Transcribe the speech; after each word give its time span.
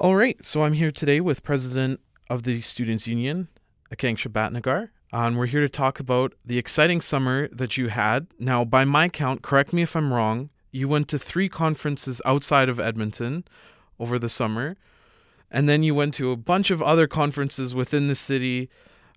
All 0.00 0.16
right, 0.16 0.42
so 0.42 0.62
I'm 0.62 0.72
here 0.72 0.90
today 0.90 1.20
with 1.20 1.42
President 1.42 2.00
of 2.30 2.44
the 2.44 2.62
Students 2.62 3.06
Union, 3.06 3.48
Akanksha 3.94 4.28
Bhatnagar, 4.28 4.88
and 5.12 5.36
we're 5.36 5.44
here 5.44 5.60
to 5.60 5.68
talk 5.68 6.00
about 6.00 6.32
the 6.42 6.56
exciting 6.56 7.02
summer 7.02 7.48
that 7.48 7.76
you 7.76 7.88
had. 7.88 8.26
Now, 8.38 8.64
by 8.64 8.86
my 8.86 9.10
count, 9.10 9.42
correct 9.42 9.74
me 9.74 9.82
if 9.82 9.94
I'm 9.94 10.10
wrong, 10.10 10.48
you 10.72 10.88
went 10.88 11.08
to 11.08 11.18
three 11.18 11.50
conferences 11.50 12.22
outside 12.24 12.70
of 12.70 12.80
Edmonton 12.80 13.44
over 13.98 14.18
the 14.18 14.30
summer, 14.30 14.78
and 15.50 15.68
then 15.68 15.82
you 15.82 15.94
went 15.94 16.14
to 16.14 16.30
a 16.30 16.36
bunch 16.36 16.70
of 16.70 16.80
other 16.80 17.06
conferences 17.06 17.74
within 17.74 18.08
the 18.08 18.14
city. 18.14 18.70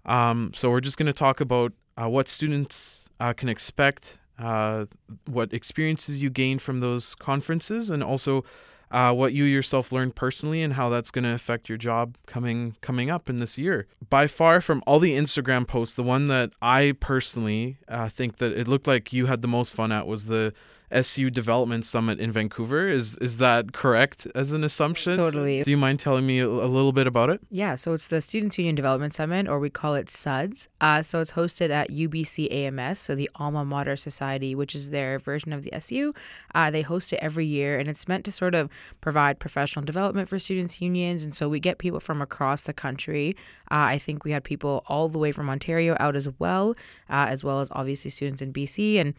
Um, 0.06 0.52
so 0.54 0.70
we're 0.70 0.82
just 0.82 0.98
going 0.98 1.08
to 1.08 1.14
talk 1.14 1.40
about 1.40 1.72
uh, 1.96 2.10
what 2.10 2.28
students 2.28 3.08
uh, 3.22 3.32
can 3.32 3.48
expect, 3.48 4.20
uh, 4.38 4.88
what 5.28 5.54
experiences 5.54 6.22
you 6.22 6.30
gained 6.30 6.62
from 6.62 6.82
those 6.82 7.16
conferences, 7.16 7.90
and 7.90 8.04
also 8.04 8.44
uh, 8.94 9.12
what 9.12 9.34
you 9.34 9.44
yourself 9.44 9.92
learned 9.92 10.16
personally 10.16 10.62
and 10.62 10.74
how 10.74 10.88
that's 10.88 11.10
going 11.10 11.24
to 11.24 11.34
affect 11.34 11.68
your 11.68 11.78
job 11.80 12.16
coming 12.28 12.76
coming 12.80 13.10
up 13.10 13.30
in 13.30 13.40
this 13.40 13.58
year. 13.58 13.88
By 14.08 14.28
far, 14.28 14.62
from 14.62 14.84
all 14.86 15.00
the 15.00 15.18
Instagram 15.18 15.68
posts, 15.68 15.96
the 15.96 16.04
one 16.04 16.28
that 16.28 16.52
I 16.62 16.96
personally 17.00 17.80
uh, 17.90 18.08
think 18.08 18.38
that 18.38 18.52
it 18.52 18.68
looked 18.68 18.86
like 18.86 19.12
you 19.12 19.26
had 19.26 19.42
the 19.42 19.48
most 19.48 19.74
fun 19.74 19.92
at 19.92 20.06
was 20.06 20.28
the 20.28 20.54
SU 20.94 21.30
Development 21.30 21.86
Summit 21.86 22.20
in 22.20 22.32
Vancouver. 22.32 22.88
Is 22.88 23.18
is 23.18 23.38
that 23.40 23.74
correct 23.74 24.28
as 24.36 24.52
an 24.52 24.64
assumption? 24.64 25.18
Totally. 25.18 25.64
Do 25.64 25.72
you 25.72 25.78
mind 25.78 26.00
telling 26.00 26.26
me 26.26 26.40
a, 26.40 26.48
little 26.48 26.92
bit 26.92 27.08
about 27.08 27.30
it? 27.30 27.42
Yeah, 27.50 27.76
so 27.76 27.94
it's 27.94 28.08
the 28.08 28.22
Students 28.22 28.58
Union 28.58 28.76
Development 28.76 29.14
Summit, 29.14 29.48
or 29.48 29.60
we 29.60 29.70
call 29.70 29.96
it 29.96 30.10
SUDS. 30.10 30.70
Uh, 30.82 31.02
so 31.02 31.20
it's 31.20 31.34
hosted 31.34 31.70
at 31.70 31.90
UBC 31.90 32.52
AMS, 32.52 33.00
so 33.00 33.16
the 33.16 33.30
Alma 33.36 33.66
Mater 33.66 33.96
Society, 33.96 34.56
which 34.56 34.76
is 34.76 34.92
their 34.92 35.20
version 35.20 35.52
of 35.54 35.64
the 35.64 35.74
SU. 35.74 36.14
Uh, 36.56 36.72
they 36.72 36.82
host 36.82 37.12
it 37.14 37.20
every 37.22 37.46
year, 37.46 37.80
and 37.80 37.88
it's 37.88 38.08
meant 38.08 38.26
to 38.26 38.32
sort 38.32 38.56
of 38.56 38.70
provide 39.02 39.40
professional 39.40 39.86
development 39.86 40.30
for 40.30 40.40
students' 40.40 40.82
unions. 40.82 41.24
And 41.24 41.34
so 41.34 41.50
we 41.50 41.60
get 41.60 41.78
people 41.78 42.00
from 42.00 42.22
across 42.22 42.62
the 42.62 42.74
country. 42.74 43.36
Uh, 43.72 43.96
I 43.96 43.98
think 43.98 44.24
we 44.24 44.32
had 44.32 44.44
people 44.44 44.84
all 44.88 45.10
the 45.10 45.20
way 45.20 45.32
from 45.32 45.50
Ontario 45.50 45.96
out 46.00 46.16
as 46.16 46.30
well, 46.40 46.76
uh, 47.10 47.28
as 47.30 47.44
well 47.44 47.60
as 47.60 47.70
obviously 47.72 48.12
students 48.12 48.42
in 48.42 48.54
BC. 48.54 49.00
And 49.00 49.14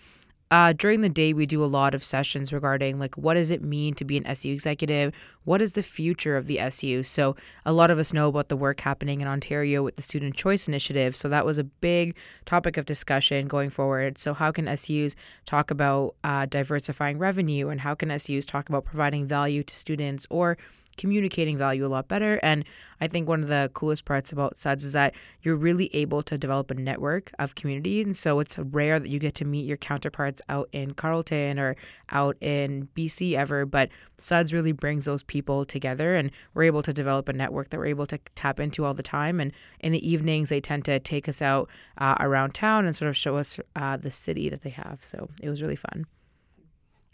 uh, 0.54 0.72
during 0.72 1.00
the 1.00 1.08
day, 1.08 1.32
we 1.32 1.46
do 1.46 1.64
a 1.64 1.66
lot 1.66 1.94
of 1.94 2.04
sessions 2.04 2.52
regarding 2.52 3.00
like 3.00 3.16
what 3.16 3.34
does 3.34 3.50
it 3.50 3.60
mean 3.60 3.92
to 3.92 4.04
be 4.04 4.16
an 4.16 4.24
SU 4.24 4.52
executive? 4.52 5.12
What 5.42 5.60
is 5.60 5.72
the 5.72 5.82
future 5.82 6.36
of 6.36 6.46
the 6.46 6.60
SU? 6.60 7.02
So 7.02 7.34
a 7.66 7.72
lot 7.72 7.90
of 7.90 7.98
us 7.98 8.12
know 8.12 8.28
about 8.28 8.50
the 8.50 8.56
work 8.56 8.80
happening 8.80 9.20
in 9.20 9.26
Ontario 9.26 9.82
with 9.82 9.96
the 9.96 10.02
Student 10.02 10.36
Choice 10.36 10.68
Initiative. 10.68 11.16
So 11.16 11.28
that 11.28 11.44
was 11.44 11.58
a 11.58 11.64
big 11.64 12.14
topic 12.44 12.76
of 12.76 12.86
discussion 12.86 13.48
going 13.48 13.68
forward. 13.68 14.16
So 14.16 14.32
how 14.32 14.52
can 14.52 14.68
SUs 14.76 15.16
talk 15.44 15.72
about 15.72 16.14
uh, 16.22 16.46
diversifying 16.46 17.18
revenue, 17.18 17.68
and 17.68 17.80
how 17.80 17.96
can 17.96 18.16
SUs 18.16 18.46
talk 18.46 18.68
about 18.68 18.84
providing 18.84 19.26
value 19.26 19.64
to 19.64 19.74
students 19.74 20.24
or 20.30 20.56
communicating 20.96 21.58
value 21.58 21.84
a 21.84 21.88
lot 21.88 22.08
better. 22.08 22.40
And 22.42 22.64
I 23.00 23.08
think 23.08 23.28
one 23.28 23.42
of 23.42 23.48
the 23.48 23.70
coolest 23.74 24.04
parts 24.04 24.32
about 24.32 24.56
SUDS 24.56 24.84
is 24.84 24.92
that 24.92 25.14
you're 25.42 25.56
really 25.56 25.94
able 25.94 26.22
to 26.22 26.38
develop 26.38 26.70
a 26.70 26.74
network 26.74 27.30
of 27.38 27.54
community. 27.54 28.00
And 28.00 28.16
so 28.16 28.40
it's 28.40 28.58
rare 28.58 28.98
that 28.98 29.08
you 29.08 29.18
get 29.18 29.34
to 29.36 29.44
meet 29.44 29.66
your 29.66 29.76
counterparts 29.76 30.40
out 30.48 30.68
in 30.72 30.94
Carleton 30.94 31.58
or 31.58 31.76
out 32.10 32.36
in 32.40 32.88
BC 32.96 33.34
ever, 33.34 33.66
but 33.66 33.88
SUDS 34.18 34.52
really 34.52 34.72
brings 34.72 35.04
those 35.04 35.22
people 35.22 35.64
together 35.64 36.14
and 36.14 36.30
we're 36.54 36.64
able 36.64 36.82
to 36.82 36.92
develop 36.92 37.28
a 37.28 37.32
network 37.32 37.70
that 37.70 37.78
we're 37.78 37.86
able 37.86 38.06
to 38.06 38.18
tap 38.34 38.60
into 38.60 38.84
all 38.84 38.94
the 38.94 39.02
time. 39.02 39.40
And 39.40 39.52
in 39.80 39.92
the 39.92 40.08
evenings, 40.08 40.48
they 40.48 40.60
tend 40.60 40.84
to 40.86 41.00
take 41.00 41.28
us 41.28 41.42
out 41.42 41.68
uh, 41.98 42.16
around 42.20 42.54
town 42.54 42.86
and 42.86 42.94
sort 42.94 43.08
of 43.08 43.16
show 43.16 43.36
us 43.36 43.58
uh, 43.76 43.96
the 43.96 44.10
city 44.10 44.48
that 44.48 44.62
they 44.62 44.70
have. 44.70 44.98
So 45.02 45.28
it 45.42 45.48
was 45.48 45.62
really 45.62 45.76
fun. 45.76 46.06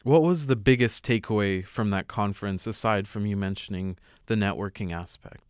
What 0.03 0.23
was 0.23 0.47
the 0.47 0.57
biggest 0.57 1.05
takeaway 1.05 1.63
from 1.63 1.91
that 1.91 2.09
conference 2.09 2.67
aside 2.67 3.07
from 3.07 3.27
you 3.27 3.37
mentioning 3.37 3.99
the 4.27 4.35
networking 4.35 4.93
aspect? 4.93 5.50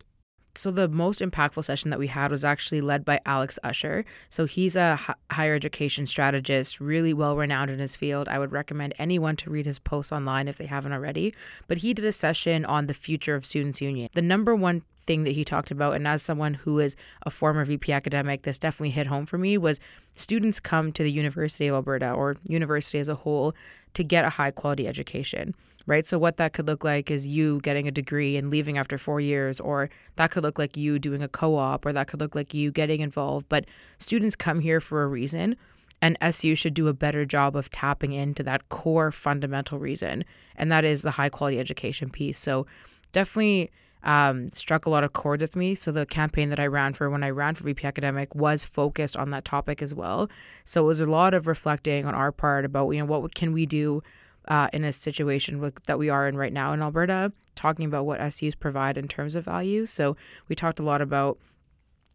So 0.55 0.71
the 0.71 0.87
most 0.87 1.21
impactful 1.21 1.63
session 1.63 1.89
that 1.91 1.99
we 1.99 2.07
had 2.07 2.31
was 2.31 2.43
actually 2.43 2.81
led 2.81 3.05
by 3.05 3.21
Alex 3.25 3.57
Usher. 3.63 4.05
So 4.29 4.45
he's 4.45 4.75
a 4.75 4.99
higher 5.31 5.55
education 5.55 6.07
strategist, 6.07 6.79
really 6.79 7.13
well 7.13 7.37
renowned 7.37 7.71
in 7.71 7.79
his 7.79 7.95
field. 7.95 8.27
I 8.27 8.39
would 8.39 8.51
recommend 8.51 8.93
anyone 8.99 9.35
to 9.37 9.49
read 9.49 9.65
his 9.65 9.79
posts 9.79 10.11
online 10.11 10.47
if 10.47 10.57
they 10.57 10.65
haven't 10.65 10.93
already. 10.93 11.33
But 11.67 11.79
he 11.79 11.93
did 11.93 12.05
a 12.05 12.11
session 12.11 12.65
on 12.65 12.87
the 12.87 12.93
future 12.93 13.35
of 13.35 13.45
Students 13.45 13.81
Union. 13.81 14.09
The 14.13 14.21
number 14.21 14.55
one 14.55 14.83
thing 15.05 15.23
that 15.23 15.31
he 15.31 15.43
talked 15.43 15.71
about, 15.71 15.95
and 15.95 16.07
as 16.07 16.21
someone 16.21 16.53
who 16.53 16.79
is 16.79 16.95
a 17.23 17.31
former 17.31 17.65
VP 17.65 17.91
academic, 17.91 18.43
this 18.43 18.59
definitely 18.59 18.91
hit 18.91 19.07
home 19.07 19.25
for 19.25 19.37
me 19.37 19.57
was 19.57 19.79
students 20.13 20.59
come 20.59 20.91
to 20.93 21.03
the 21.03 21.11
University 21.11 21.67
of 21.67 21.75
Alberta 21.75 22.11
or 22.11 22.37
university 22.47 22.99
as 22.99 23.09
a 23.09 23.15
whole 23.15 23.53
to 23.93 24.03
get 24.03 24.25
a 24.25 24.29
high 24.29 24.51
quality 24.51 24.87
education, 24.87 25.55
right? 25.87 26.05
So, 26.05 26.17
what 26.17 26.37
that 26.37 26.53
could 26.53 26.67
look 26.67 26.83
like 26.83 27.11
is 27.11 27.27
you 27.27 27.59
getting 27.61 27.87
a 27.87 27.91
degree 27.91 28.37
and 28.37 28.49
leaving 28.49 28.77
after 28.77 28.97
four 28.97 29.19
years, 29.19 29.59
or 29.59 29.89
that 30.15 30.31
could 30.31 30.43
look 30.43 30.57
like 30.57 30.77
you 30.77 30.99
doing 30.99 31.21
a 31.21 31.27
co 31.27 31.55
op, 31.55 31.85
or 31.85 31.93
that 31.93 32.07
could 32.07 32.19
look 32.19 32.35
like 32.35 32.53
you 32.53 32.71
getting 32.71 33.01
involved. 33.01 33.47
But 33.49 33.65
students 33.97 34.35
come 34.35 34.59
here 34.59 34.79
for 34.79 35.03
a 35.03 35.07
reason. 35.07 35.55
And 36.03 36.17
SU 36.19 36.55
should 36.55 36.73
do 36.73 36.87
a 36.87 36.93
better 36.93 37.25
job 37.25 37.55
of 37.55 37.69
tapping 37.69 38.11
into 38.11 38.41
that 38.41 38.69
core 38.69 39.11
fundamental 39.11 39.77
reason, 39.77 40.25
and 40.55 40.71
that 40.71 40.83
is 40.83 41.03
the 41.03 41.11
high 41.11 41.29
quality 41.29 41.59
education 41.59 42.09
piece. 42.09 42.39
So, 42.39 42.65
definitely 43.11 43.69
um, 44.03 44.47
struck 44.49 44.85
a 44.85 44.89
lot 44.89 45.03
of 45.03 45.13
chords 45.13 45.41
with 45.41 45.55
me. 45.55 45.75
So 45.75 45.91
the 45.91 46.05
campaign 46.05 46.49
that 46.49 46.59
I 46.59 46.67
ran 46.67 46.93
for 46.93 47.09
when 47.09 47.23
I 47.23 47.29
ran 47.29 47.55
for 47.55 47.63
VP 47.63 47.85
Academic 47.85 48.33
was 48.33 48.63
focused 48.63 49.15
on 49.15 49.29
that 49.31 49.45
topic 49.45 49.81
as 49.81 49.93
well. 49.93 50.29
So 50.65 50.83
it 50.83 50.87
was 50.87 50.99
a 50.99 51.05
lot 51.05 51.33
of 51.33 51.47
reflecting 51.47 52.05
on 52.05 52.15
our 52.15 52.31
part 52.31 52.65
about 52.65 52.89
you 52.91 52.99
know 52.99 53.05
what 53.05 53.35
can 53.35 53.53
we 53.53 53.65
do 53.65 54.01
uh, 54.47 54.69
in 54.73 54.83
a 54.83 54.91
situation 54.91 55.59
with, 55.59 55.83
that 55.83 55.99
we 55.99 56.09
are 56.09 56.27
in 56.27 56.37
right 56.37 56.53
now 56.53 56.73
in 56.73 56.81
Alberta, 56.81 57.31
talking 57.55 57.85
about 57.85 58.05
what 58.05 58.19
SUs 58.31 58.55
provide 58.55 58.97
in 58.97 59.07
terms 59.07 59.35
of 59.35 59.45
value. 59.45 59.85
So 59.85 60.15
we 60.47 60.55
talked 60.55 60.79
a 60.79 60.83
lot 60.83 61.01
about 61.01 61.37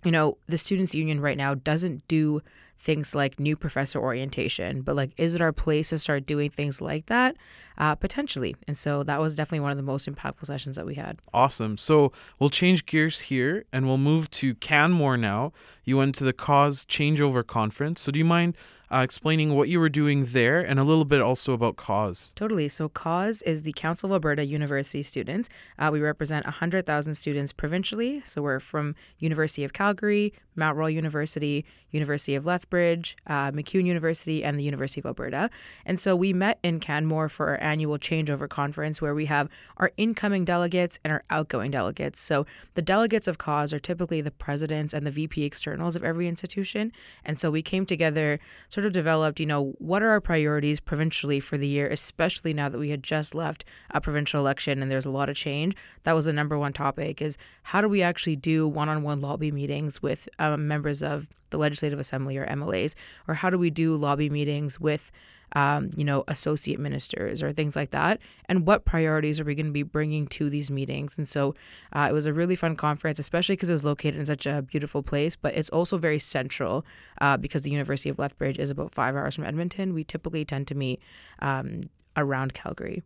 you 0.05 0.13
know 0.13 0.39
the 0.47 0.59
students 0.59 0.95
union 0.95 1.21
right 1.21 1.37
now 1.37 1.55
doesn't 1.55 2.07
do 2.07 2.41
things 2.79 3.15
like 3.15 3.41
new 3.41 3.57
professor 3.57 3.99
orientation, 3.99 4.83
but 4.83 4.95
like, 4.95 5.11
is 5.17 5.35
it 5.35 5.41
our 5.41 5.53
place 5.53 5.89
to 5.89 5.99
start 5.99 6.27
doing 6.27 6.51
things 6.51 6.81
like 6.81 7.07
that? 7.07 7.37
Uh, 7.79 7.95
potentially. 7.95 8.55
And 8.67 8.77
so 8.77 9.03
that 9.03 9.21
was 9.21 9.35
definitely 9.35 9.61
one 9.61 9.71
of 9.71 9.77
the 9.77 9.83
most 9.83 10.09
impactful 10.09 10.47
sessions 10.47 10.77
that 10.77 10.87
we 10.87 10.95
had. 10.95 11.19
Awesome. 11.35 11.77
So 11.77 12.13
we'll 12.39 12.51
change 12.51 12.87
gears 12.87 13.23
here 13.23 13.65
and 13.73 13.87
we'll 13.87 13.99
move 13.99 14.31
to 14.33 14.55
Canmore 14.55 15.17
now. 15.17 15.53
You 15.85 15.97
went 15.97 16.15
to 16.17 16.25
the 16.25 16.33
CAUS 16.33 16.85
Changeover 16.85 17.47
Conference. 17.47 18.01
So 18.01 18.13
do 18.13 18.19
you 18.19 18.25
mind 18.25 18.57
uh, 18.93 18.99
explaining 18.99 19.55
what 19.55 19.69
you 19.69 19.81
were 19.81 19.89
doing 19.89 20.27
there 20.27 20.61
and 20.61 20.79
a 20.79 20.85
little 20.85 21.05
bit 21.05 21.21
also 21.21 21.53
about 21.53 21.77
CAUS. 21.77 22.33
Totally. 22.37 22.69
So, 22.69 22.89
CAUS 22.89 23.43
is 23.43 23.63
the 23.63 23.73
Council 23.73 24.09
of 24.09 24.13
Alberta 24.13 24.45
University 24.45 25.03
Students. 25.03 25.49
Uh, 25.79 25.91
we 25.93 26.01
represent 26.01 26.47
100,000 26.47 27.15
students 27.15 27.53
provincially. 27.53 28.23
So, 28.25 28.43
we're 28.43 28.61
from 28.61 28.95
University 29.19 29.65
of 29.65 29.73
Calgary, 29.73 30.33
Mount 30.57 30.77
Royal 30.77 30.91
University, 30.91 31.65
University 31.91 32.35
of 32.35 32.47
Lethbridge, 32.47 33.17
uh, 33.27 33.51
MacEwan 33.53 33.87
University, 33.87 34.45
and 34.45 34.59
the 34.59 34.63
University 34.65 35.01
of 35.01 35.07
Alberta. 35.07 35.51
And 35.85 35.99
so, 36.01 36.17
we 36.17 36.33
met 36.33 36.59
in 36.63 36.81
Canmore 36.81 37.29
for 37.29 37.49
our 37.49 37.61
annual 37.61 37.99
changeover 37.99 38.49
conference 38.49 39.01
where 39.01 39.15
we 39.15 39.27
have 39.27 39.49
our 39.77 39.93
incoming 39.97 40.45
delegates 40.45 40.99
and 41.05 41.13
our 41.13 41.25
outgoing 41.31 41.71
delegates. 41.71 42.21
So, 42.21 42.47
the 42.75 42.83
delegates 42.83 43.29
of 43.29 43.39
CAUS 43.39 43.73
are 43.73 43.79
typically 43.79 44.21
the 44.21 44.31
presidents 44.31 44.93
and 44.95 45.07
the 45.07 45.11
VP 45.11 45.45
externals 45.45 45.97
of 45.97 46.05
every 46.05 46.29
institution. 46.29 46.93
And 47.25 47.39
so, 47.39 47.51
we 47.51 47.63
came 47.63 47.87
together 47.87 48.39
sort 48.69 48.87
of 48.87 48.93
developed, 48.93 49.41
you 49.41 49.47
know, 49.47 49.75
what 49.79 50.03
are 50.03 50.11
our 50.11 50.21
priorities 50.21 50.81
provincially 50.81 51.41
for 51.41 51.57
the 51.57 51.69
year, 51.69 51.89
especially 51.89 52.53
now 52.53 52.69
that 52.69 52.79
we 52.79 52.91
had 52.91 53.03
just 53.03 53.35
left 53.35 53.65
a 53.91 54.01
provincial 54.01 54.41
election 54.41 54.83
and 54.83 54.91
there's 54.91 55.07
a 55.07 55.11
lot 55.11 55.29
of 55.29 55.37
change. 55.37 55.75
That 56.03 56.15
was 56.15 56.27
the 56.27 56.33
number 56.33 56.59
one 56.59 56.73
topic 56.73 57.21
is 57.21 57.39
how 57.67 57.81
do 57.81 57.89
we 57.89 58.01
actually 58.01 58.37
do 58.37 58.69
one-on-one 58.69 59.21
lobby 59.21 59.51
meetings 59.51 60.01
with 60.01 60.29
um, 60.39 60.69
members 60.69 61.03
of 61.03 61.27
the 61.51 61.59
Legislative 61.59 61.99
Assembly 61.99 62.37
or 62.37 62.47
MLAs, 62.47 62.95
or 63.27 63.35
how 63.35 63.51
do 63.51 63.59
we 63.59 63.71
do 63.71 63.97
lobby 63.97 64.31
meetings 64.31 64.79
with 64.79 65.11
um, 65.57 65.91
you 65.97 66.05
know, 66.05 66.23
associate 66.29 66.79
ministers 66.79 67.43
or 67.43 67.53
things 67.53 67.75
like 67.75 67.91
that? 67.91 68.21
And 68.49 68.69
what 68.69 68.85
priorities 68.85 69.41
are 69.41 69.45
we 69.45 69.57
going 69.57 69.67
to 69.67 69.73
be 69.73 69.83
bringing 69.83 70.29
to 70.29 70.49
these 70.49 70.71
meetings? 70.71 71.19
And 71.19 71.27
so 71.27 71.57
uh, 71.93 72.07
it 72.09 72.13
was 72.13 72.27
a 72.27 72.33
really 72.33 72.55
fun 72.55 72.77
conference, 72.77 73.19
especially 73.19 73.57
because 73.57 73.69
it 73.69 73.73
was 73.73 73.85
located 73.85 74.21
in 74.21 74.27
such 74.27 74.47
a 74.47 74.63
beautiful 74.63 75.03
place, 75.03 75.35
but 75.35 75.53
it's 75.57 75.71
also 75.71 75.99
very 75.99 76.21
central 76.21 76.87
uh, 77.21 77.37
because 77.37 77.65
the 77.65 77.73
University 77.73 78.11
of 78.11 78.19
Lethbridge 78.19 78.61
is 78.61 78.71
about 78.71 78.95
five 78.95 79.17
hours 79.17 79.35
from 79.35 79.45
Edmonton. 79.45 79.93
We 79.93 80.05
typically 80.05 80.45
tend 80.45 80.69
to 80.69 80.77
meet 80.77 81.01
um, 81.41 81.81
around 82.17 82.55
Calgary. 82.55 83.03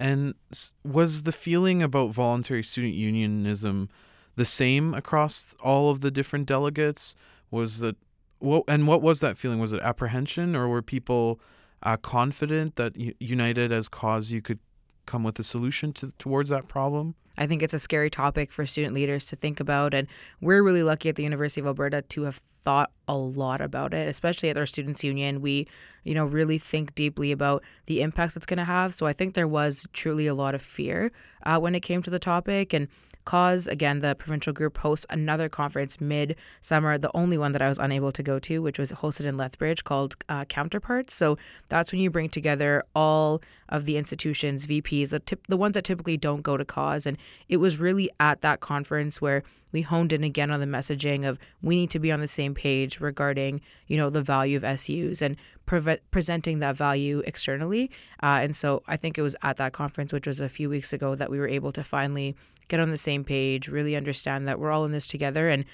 And 0.00 0.34
was 0.82 1.24
the 1.24 1.32
feeling 1.32 1.82
about 1.82 2.12
voluntary 2.12 2.62
student 2.62 2.94
unionism 2.94 3.90
the 4.34 4.46
same 4.46 4.94
across 4.94 5.54
all 5.62 5.90
of 5.90 6.00
the 6.00 6.10
different 6.10 6.46
delegates? 6.46 7.14
Was 7.50 7.82
it 7.82 7.96
what 8.38 8.64
and 8.66 8.86
what 8.86 9.02
was 9.02 9.20
that 9.20 9.36
feeling? 9.36 9.58
Was 9.58 9.74
it 9.74 9.80
apprehension, 9.82 10.56
or 10.56 10.66
were 10.68 10.80
people 10.80 11.38
uh, 11.82 11.98
confident 11.98 12.76
that 12.76 12.94
united 13.20 13.70
as 13.70 13.90
CAUS 13.90 14.30
you 14.30 14.40
could 14.40 14.58
come 15.04 15.22
with 15.22 15.38
a 15.38 15.44
solution 15.44 15.92
to, 15.92 16.12
towards 16.18 16.48
that 16.48 16.66
problem? 16.66 17.14
I 17.38 17.46
think 17.46 17.62
it's 17.62 17.74
a 17.74 17.78
scary 17.78 18.10
topic 18.10 18.52
for 18.52 18.66
student 18.66 18.94
leaders 18.94 19.26
to 19.26 19.36
think 19.36 19.60
about. 19.60 19.94
And 19.94 20.08
we're 20.40 20.62
really 20.62 20.82
lucky 20.82 21.08
at 21.08 21.16
the 21.16 21.22
University 21.22 21.60
of 21.60 21.66
Alberta 21.66 22.02
to 22.02 22.22
have 22.22 22.42
thought 22.62 22.90
a 23.08 23.16
lot 23.16 23.60
about 23.60 23.94
it, 23.94 24.08
especially 24.08 24.50
at 24.50 24.56
our 24.56 24.66
Students' 24.66 25.02
Union. 25.02 25.40
We, 25.40 25.66
you 26.04 26.14
know, 26.14 26.26
really 26.26 26.58
think 26.58 26.94
deeply 26.94 27.32
about 27.32 27.62
the 27.86 28.02
impact 28.02 28.36
it's 28.36 28.46
going 28.46 28.58
to 28.58 28.64
have. 28.64 28.92
So 28.94 29.06
I 29.06 29.12
think 29.12 29.34
there 29.34 29.48
was 29.48 29.86
truly 29.92 30.26
a 30.26 30.34
lot 30.34 30.54
of 30.54 30.62
fear 30.62 31.10
uh, 31.44 31.58
when 31.58 31.74
it 31.74 31.80
came 31.80 32.02
to 32.02 32.10
the 32.10 32.18
topic. 32.18 32.72
And 32.72 32.88
CAUS, 33.24 33.66
again, 33.66 34.00
the 34.00 34.14
provincial 34.14 34.52
group 34.52 34.78
hosts 34.78 35.06
another 35.10 35.48
conference 35.48 36.00
mid 36.00 36.36
summer, 36.60 36.98
the 36.98 37.14
only 37.14 37.38
one 37.38 37.52
that 37.52 37.62
I 37.62 37.68
was 37.68 37.78
unable 37.78 38.12
to 38.12 38.22
go 38.22 38.38
to, 38.40 38.62
which 38.62 38.78
was 38.78 38.92
hosted 38.92 39.26
in 39.26 39.36
Lethbridge 39.36 39.84
called 39.84 40.16
uh, 40.28 40.44
Counterparts. 40.46 41.14
So 41.14 41.38
that's 41.68 41.92
when 41.92 42.00
you 42.00 42.10
bring 42.10 42.28
together 42.28 42.82
all 42.94 43.42
of 43.68 43.84
the 43.84 43.96
institutions, 43.96 44.66
VPs, 44.66 45.10
the, 45.10 45.38
the 45.48 45.56
ones 45.56 45.74
that 45.74 45.84
typically 45.84 46.16
don't 46.16 46.42
go 46.42 46.56
to 46.56 46.64
CAUS. 46.64 47.06
And 47.06 47.18
it 47.48 47.58
was 47.58 47.78
really 47.78 48.10
at 48.18 48.40
that 48.42 48.60
conference 48.60 49.20
where 49.20 49.42
we 49.72 49.82
honed 49.82 50.12
in 50.12 50.24
again 50.24 50.50
on 50.50 50.60
the 50.60 50.66
messaging 50.66 51.28
of 51.28 51.38
we 51.62 51.76
need 51.76 51.90
to 51.90 51.98
be 51.98 52.10
on 52.10 52.20
the 52.20 52.28
same 52.28 52.54
page 52.54 53.00
regarding, 53.00 53.60
you 53.86 53.96
know, 53.96 54.10
the 54.10 54.22
value 54.22 54.56
of 54.60 54.80
SUs 54.80 55.22
and 55.22 55.36
pre- 55.66 55.98
presenting 56.10 56.58
that 56.58 56.76
value 56.76 57.22
externally. 57.26 57.90
Uh, 58.22 58.40
and 58.42 58.56
so 58.56 58.82
I 58.88 58.96
think 58.96 59.16
it 59.16 59.22
was 59.22 59.36
at 59.42 59.56
that 59.58 59.72
conference, 59.72 60.12
which 60.12 60.26
was 60.26 60.40
a 60.40 60.48
few 60.48 60.68
weeks 60.68 60.92
ago, 60.92 61.14
that 61.14 61.30
we 61.30 61.38
were 61.38 61.48
able 61.48 61.72
to 61.72 61.84
finally 61.84 62.36
get 62.68 62.80
on 62.80 62.90
the 62.90 62.96
same 62.96 63.24
page, 63.24 63.68
really 63.68 63.96
understand 63.96 64.48
that 64.48 64.58
we're 64.58 64.70
all 64.70 64.84
in 64.84 64.92
this 64.92 65.06
together. 65.06 65.48
And 65.48 65.64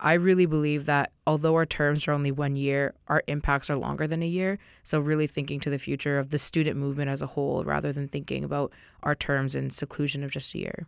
I 0.00 0.14
really 0.14 0.46
believe 0.46 0.86
that 0.86 1.12
although 1.26 1.54
our 1.54 1.66
terms 1.66 2.08
are 2.08 2.12
only 2.12 2.32
one 2.32 2.56
year, 2.56 2.94
our 3.08 3.22
impacts 3.26 3.68
are 3.68 3.76
longer 3.76 4.06
than 4.06 4.22
a 4.22 4.26
year. 4.26 4.58
So, 4.82 4.98
really 4.98 5.26
thinking 5.26 5.60
to 5.60 5.70
the 5.70 5.78
future 5.78 6.18
of 6.18 6.30
the 6.30 6.38
student 6.38 6.76
movement 6.76 7.10
as 7.10 7.22
a 7.22 7.26
whole 7.28 7.62
rather 7.64 7.92
than 7.92 8.08
thinking 8.08 8.42
about 8.42 8.72
our 9.02 9.14
terms 9.14 9.54
in 9.54 9.70
seclusion 9.70 10.24
of 10.24 10.30
just 10.30 10.54
a 10.54 10.58
year. 10.58 10.86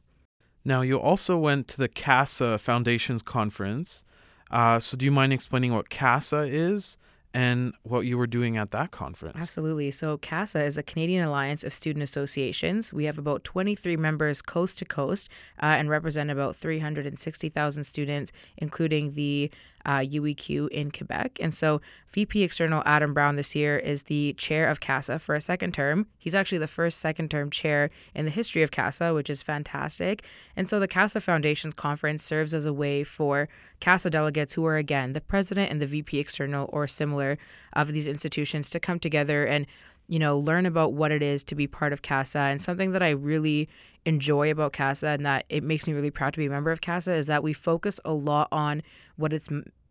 Now, 0.64 0.80
you 0.80 0.98
also 0.98 1.36
went 1.36 1.68
to 1.68 1.76
the 1.76 1.88
CASA 1.88 2.58
Foundations 2.58 3.22
Conference. 3.22 4.04
Uh, 4.50 4.80
so, 4.80 4.96
do 4.96 5.04
you 5.04 5.12
mind 5.12 5.32
explaining 5.32 5.74
what 5.74 5.90
CASA 5.90 6.44
is 6.50 6.96
and 7.34 7.72
what 7.82 8.00
you 8.00 8.18
were 8.18 8.26
doing 8.26 8.56
at 8.56 8.70
that 8.72 8.90
conference. 8.90 9.38
Absolutely. 9.40 9.90
So, 9.90 10.18
CASA 10.18 10.62
is 10.64 10.76
a 10.76 10.82
Canadian 10.82 11.24
Alliance 11.24 11.64
of 11.64 11.72
Student 11.72 12.02
Associations. 12.02 12.92
We 12.92 13.04
have 13.04 13.18
about 13.18 13.44
23 13.44 13.96
members 13.96 14.42
coast 14.42 14.78
to 14.78 14.84
coast 14.84 15.28
uh, 15.62 15.66
and 15.66 15.88
represent 15.88 16.30
about 16.30 16.56
360,000 16.56 17.84
students, 17.84 18.32
including 18.56 19.14
the 19.14 19.50
uh, 19.84 19.98
UEQ 19.98 20.68
in 20.68 20.90
Quebec. 20.90 21.38
And 21.40 21.52
so 21.54 21.80
VP 22.08 22.42
External 22.42 22.82
Adam 22.84 23.14
Brown 23.14 23.36
this 23.36 23.54
year 23.54 23.78
is 23.78 24.04
the 24.04 24.34
chair 24.34 24.68
of 24.68 24.80
CASA 24.80 25.18
for 25.18 25.34
a 25.34 25.40
second 25.40 25.72
term. 25.72 26.06
He's 26.18 26.34
actually 26.34 26.58
the 26.58 26.66
first 26.66 26.98
second 26.98 27.30
term 27.30 27.50
chair 27.50 27.90
in 28.14 28.24
the 28.24 28.30
history 28.30 28.62
of 28.62 28.70
CASA, 28.70 29.14
which 29.14 29.30
is 29.30 29.42
fantastic. 29.42 30.24
And 30.56 30.68
so 30.68 30.78
the 30.78 30.88
CASA 30.88 31.20
Foundations 31.20 31.74
Conference 31.74 32.22
serves 32.22 32.54
as 32.54 32.66
a 32.66 32.72
way 32.72 33.04
for 33.04 33.48
CASA 33.80 34.10
delegates 34.10 34.54
who 34.54 34.64
are, 34.66 34.76
again, 34.76 35.12
the 35.12 35.20
president 35.20 35.70
and 35.70 35.80
the 35.80 35.86
VP 35.86 36.18
External 36.18 36.68
or 36.72 36.86
similar 36.86 37.38
of 37.72 37.92
these 37.92 38.08
institutions 38.08 38.68
to 38.70 38.80
come 38.80 38.98
together 38.98 39.44
and 39.44 39.66
you 40.08 40.18
know, 40.18 40.36
learn 40.36 40.66
about 40.66 40.92
what 40.92 41.10
it 41.10 41.22
is 41.22 41.42
to 41.44 41.54
be 41.54 41.66
part 41.66 41.92
of 41.92 42.02
CASA. 42.02 42.38
And 42.38 42.60
something 42.60 42.92
that 42.92 43.02
I 43.02 43.10
really 43.10 43.68
enjoy 44.04 44.50
about 44.50 44.72
CASA 44.72 45.08
and 45.08 45.26
that 45.26 45.44
it 45.48 45.62
makes 45.62 45.86
me 45.86 45.92
really 45.92 46.10
proud 46.10 46.34
to 46.34 46.38
be 46.38 46.46
a 46.46 46.50
member 46.50 46.70
of 46.70 46.80
CASA 46.80 47.12
is 47.12 47.26
that 47.26 47.42
we 47.42 47.52
focus 47.52 48.00
a 48.04 48.12
lot 48.12 48.48
on 48.50 48.82
what 49.16 49.32
it's 49.32 49.48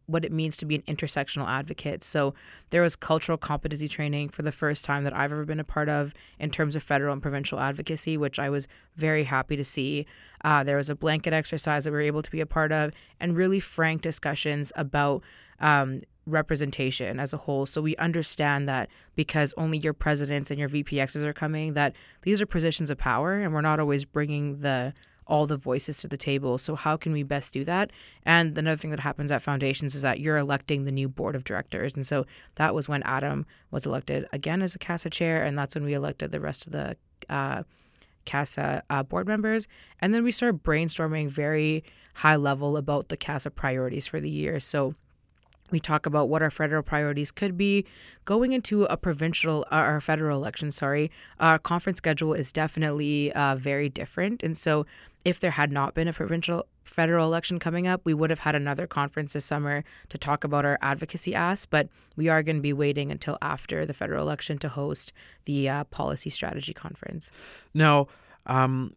what 0.07 0.25
it 0.25 0.31
means 0.31 0.57
to 0.57 0.65
be 0.65 0.75
an 0.75 0.81
intersectional 0.83 1.47
advocate. 1.47 2.03
So 2.03 2.33
there 2.69 2.81
was 2.81 2.95
cultural 2.95 3.37
competency 3.37 3.87
training 3.87 4.29
for 4.29 4.41
the 4.41 4.51
first 4.51 4.83
time 4.83 5.05
that 5.05 5.15
I've 5.15 5.31
ever 5.31 5.45
been 5.45 5.59
a 5.59 5.63
part 5.63 5.87
of 5.87 6.13
in 6.37 6.49
terms 6.49 6.75
of 6.75 6.83
federal 6.83 7.13
and 7.13 7.21
provincial 7.21 7.59
advocacy, 7.59 8.17
which 8.17 8.37
I 8.37 8.49
was 8.49 8.67
very 8.97 9.23
happy 9.23 9.55
to 9.55 9.63
see. 9.63 10.05
Uh, 10.43 10.63
there 10.63 10.77
was 10.77 10.89
a 10.89 10.95
blanket 10.95 11.33
exercise 11.33 11.85
that 11.85 11.91
we 11.91 11.95
were 11.95 12.01
able 12.01 12.21
to 12.23 12.31
be 12.31 12.41
a 12.41 12.45
part 12.45 12.71
of, 12.71 12.91
and 13.19 13.37
really 13.37 13.59
frank 13.59 14.01
discussions 14.01 14.73
about 14.75 15.23
um, 15.59 16.01
representation 16.25 17.19
as 17.19 17.33
a 17.33 17.37
whole. 17.37 17.65
So 17.65 17.81
we 17.81 17.95
understand 17.97 18.67
that 18.69 18.89
because 19.15 19.53
only 19.57 19.77
your 19.77 19.93
presidents 19.93 20.51
and 20.51 20.59
your 20.59 20.69
VPXs 20.69 21.23
are 21.23 21.33
coming, 21.33 21.73
that 21.73 21.95
these 22.21 22.41
are 22.41 22.45
positions 22.45 22.89
of 22.89 22.97
power, 22.97 23.33
and 23.39 23.53
we're 23.53 23.61
not 23.61 23.79
always 23.79 24.05
bringing 24.05 24.61
the 24.61 24.93
all 25.27 25.45
the 25.45 25.57
voices 25.57 25.97
to 25.97 26.07
the 26.09 26.17
table. 26.17 26.57
So 26.57 26.75
how 26.75 26.97
can 26.97 27.13
we 27.13 27.23
best 27.23 27.53
do 27.53 27.63
that? 27.63 27.91
And 28.25 28.57
another 28.57 28.75
thing 28.75 28.91
that 28.91 28.99
happens 28.99 29.31
at 29.31 29.41
foundations 29.41 29.95
is 29.95 30.01
that 30.01 30.19
you're 30.19 30.35
electing 30.35 30.83
the 30.83 30.91
new 30.91 31.07
board 31.07 31.35
of 31.35 31.43
directors, 31.43 31.95
and 31.95 32.05
so 32.05 32.25
that 32.55 32.75
was 32.75 32.89
when 32.89 33.03
Adam 33.03 33.45
was 33.71 33.85
elected 33.85 34.27
again 34.33 34.61
as 34.61 34.75
a 34.75 34.79
CASA 34.79 35.09
chair, 35.09 35.43
and 35.43 35.57
that's 35.57 35.75
when 35.75 35.85
we 35.85 35.93
elected 35.93 36.31
the 36.31 36.39
rest 36.39 36.65
of 36.65 36.71
the. 36.71 36.97
Uh, 37.29 37.63
CASA 38.23 38.83
uh, 38.87 39.01
board 39.01 39.27
members. 39.27 39.67
And 39.99 40.13
then 40.13 40.23
we 40.23 40.31
started 40.31 40.61
brainstorming 40.61 41.27
very 41.27 41.83
high 42.13 42.35
level 42.35 42.77
about 42.77 43.09
the 43.09 43.17
CASA 43.17 43.49
priorities 43.49 44.05
for 44.05 44.19
the 44.19 44.29
year. 44.29 44.59
So 44.59 44.93
we 45.71 45.79
talk 45.79 46.05
about 46.05 46.29
what 46.29 46.41
our 46.41 46.49
federal 46.49 46.83
priorities 46.83 47.31
could 47.31 47.57
be. 47.57 47.85
Going 48.25 48.53
into 48.53 48.83
a 48.85 48.97
provincial 48.97 49.65
uh, 49.71 49.83
or 49.87 50.01
federal 50.01 50.37
election 50.37 50.71
sorry 50.71 51.11
our 51.39 51.57
conference 51.57 51.97
schedule 51.97 52.33
is 52.33 52.51
definitely 52.51 53.31
uh, 53.33 53.55
very 53.55 53.89
different. 53.89 54.43
And 54.43 54.57
so 54.57 54.85
if 55.23 55.39
there 55.39 55.51
had 55.51 55.71
not 55.71 55.93
been 55.93 56.07
a 56.07 56.13
provincial 56.13 56.65
federal 56.83 57.25
election 57.25 57.59
coming 57.59 57.87
up 57.87 58.01
we 58.03 58.13
would 58.13 58.29
have 58.29 58.39
had 58.39 58.55
another 58.55 58.87
conference 58.87 59.33
this 59.33 59.45
summer 59.45 59.83
to 60.09 60.17
talk 60.17 60.43
about 60.43 60.65
our 60.65 60.77
advocacy 60.81 61.33
ask. 61.33 61.69
But 61.69 61.89
we 62.15 62.29
are 62.29 62.43
going 62.43 62.57
to 62.57 62.61
be 62.61 62.73
waiting 62.73 63.11
until 63.11 63.37
after 63.41 63.85
the 63.85 63.93
federal 63.93 64.23
election 64.23 64.57
to 64.59 64.69
host 64.69 65.13
the 65.45 65.69
uh, 65.69 65.83
policy 65.85 66.29
strategy 66.29 66.73
conference. 66.73 67.31
Now 67.73 68.07
um, 68.45 68.95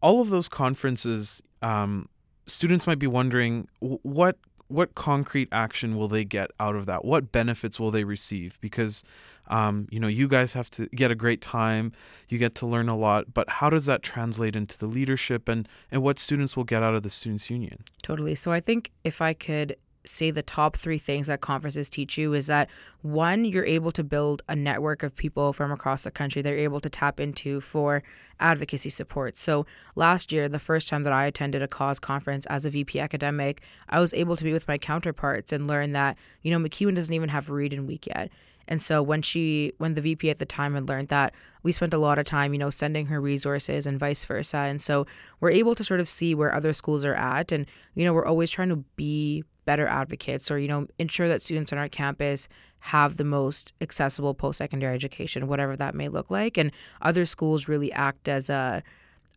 all 0.00 0.20
of 0.20 0.30
those 0.30 0.48
conferences 0.48 1.42
um, 1.62 2.08
students 2.46 2.86
might 2.86 2.98
be 2.98 3.06
wondering 3.06 3.68
what 3.80 4.36
what 4.68 4.94
concrete 4.94 5.48
action 5.52 5.96
will 5.96 6.08
they 6.08 6.24
get 6.24 6.50
out 6.58 6.74
of 6.74 6.86
that? 6.86 7.04
What 7.04 7.32
benefits 7.32 7.78
will 7.78 7.90
they 7.90 8.04
receive? 8.04 8.58
Because 8.60 9.04
um, 9.48 9.86
you 9.90 10.00
know, 10.00 10.08
you 10.08 10.26
guys 10.26 10.54
have 10.54 10.70
to 10.70 10.86
get 10.86 11.10
a 11.10 11.14
great 11.14 11.40
time. 11.40 11.92
You 12.28 12.38
get 12.38 12.54
to 12.56 12.66
learn 12.66 12.88
a 12.88 12.96
lot, 12.96 13.34
but 13.34 13.48
how 13.48 13.70
does 13.70 13.86
that 13.86 14.02
translate 14.02 14.56
into 14.56 14.78
the 14.78 14.86
leadership 14.86 15.48
and 15.48 15.68
and 15.90 16.02
what 16.02 16.18
students 16.18 16.56
will 16.56 16.64
get 16.64 16.82
out 16.82 16.94
of 16.94 17.02
the 17.02 17.10
students 17.10 17.50
union? 17.50 17.84
Totally. 18.02 18.34
So 18.34 18.52
I 18.52 18.60
think 18.60 18.90
if 19.04 19.20
I 19.20 19.34
could 19.34 19.76
say 20.06 20.30
the 20.30 20.42
top 20.42 20.76
three 20.76 20.98
things 20.98 21.26
that 21.26 21.40
conferences 21.40 21.88
teach 21.88 22.18
you 22.18 22.34
is 22.34 22.46
that 22.46 22.68
one, 23.02 23.44
you're 23.44 23.64
able 23.64 23.92
to 23.92 24.04
build 24.04 24.42
a 24.48 24.56
network 24.56 25.02
of 25.02 25.16
people 25.16 25.52
from 25.52 25.70
across 25.70 26.02
the 26.02 26.10
country 26.10 26.42
that 26.42 26.50
you're 26.50 26.58
able 26.58 26.80
to 26.80 26.90
tap 26.90 27.20
into 27.20 27.60
for 27.60 28.02
advocacy 28.40 28.90
support. 28.90 29.36
So 29.36 29.66
last 29.94 30.32
year, 30.32 30.48
the 30.48 30.58
first 30.58 30.88
time 30.88 31.02
that 31.04 31.12
I 31.12 31.26
attended 31.26 31.62
a 31.62 31.68
CAUS 31.68 31.98
conference 31.98 32.46
as 32.46 32.64
a 32.64 32.70
VP 32.70 33.00
academic, 33.00 33.62
I 33.88 34.00
was 34.00 34.14
able 34.14 34.36
to 34.36 34.44
be 34.44 34.52
with 34.52 34.68
my 34.68 34.78
counterparts 34.78 35.52
and 35.52 35.66
learn 35.66 35.92
that, 35.92 36.16
you 36.42 36.50
know, 36.50 36.58
MacEwan 36.58 36.94
doesn't 36.94 37.14
even 37.14 37.28
have 37.28 37.50
read 37.50 37.72
in 37.72 37.86
week 37.86 38.06
yet. 38.06 38.30
And 38.66 38.80
so 38.80 39.02
when 39.02 39.22
she, 39.22 39.72
when 39.78 39.94
the 39.94 40.00
VP 40.00 40.30
at 40.30 40.38
the 40.38 40.46
time 40.46 40.74
had 40.74 40.88
learned 40.88 41.08
that, 41.08 41.34
we 41.62 41.72
spent 41.72 41.94
a 41.94 41.98
lot 41.98 42.18
of 42.18 42.24
time, 42.24 42.52
you 42.52 42.58
know, 42.58 42.70
sending 42.70 43.06
her 43.06 43.20
resources 43.20 43.86
and 43.86 43.98
vice 43.98 44.24
versa. 44.24 44.56
And 44.56 44.80
so 44.80 45.06
we're 45.40 45.50
able 45.50 45.74
to 45.74 45.84
sort 45.84 46.00
of 46.00 46.08
see 46.08 46.34
where 46.34 46.54
other 46.54 46.72
schools 46.72 47.04
are 47.04 47.14
at. 47.14 47.52
And, 47.52 47.66
you 47.94 48.04
know, 48.04 48.12
we're 48.12 48.26
always 48.26 48.50
trying 48.50 48.70
to 48.70 48.76
be 48.96 49.44
better 49.64 49.86
advocates 49.86 50.50
or 50.50 50.58
you 50.58 50.68
know 50.68 50.86
ensure 50.98 51.28
that 51.28 51.42
students 51.42 51.72
on 51.72 51.78
our 51.78 51.88
campus 51.88 52.48
have 52.80 53.16
the 53.16 53.24
most 53.24 53.72
accessible 53.80 54.34
post-secondary 54.34 54.94
education 54.94 55.46
whatever 55.46 55.76
that 55.76 55.94
may 55.94 56.08
look 56.08 56.30
like 56.30 56.56
and 56.56 56.70
other 57.02 57.24
schools 57.24 57.68
really 57.68 57.92
act 57.92 58.28
as 58.28 58.50
a 58.50 58.82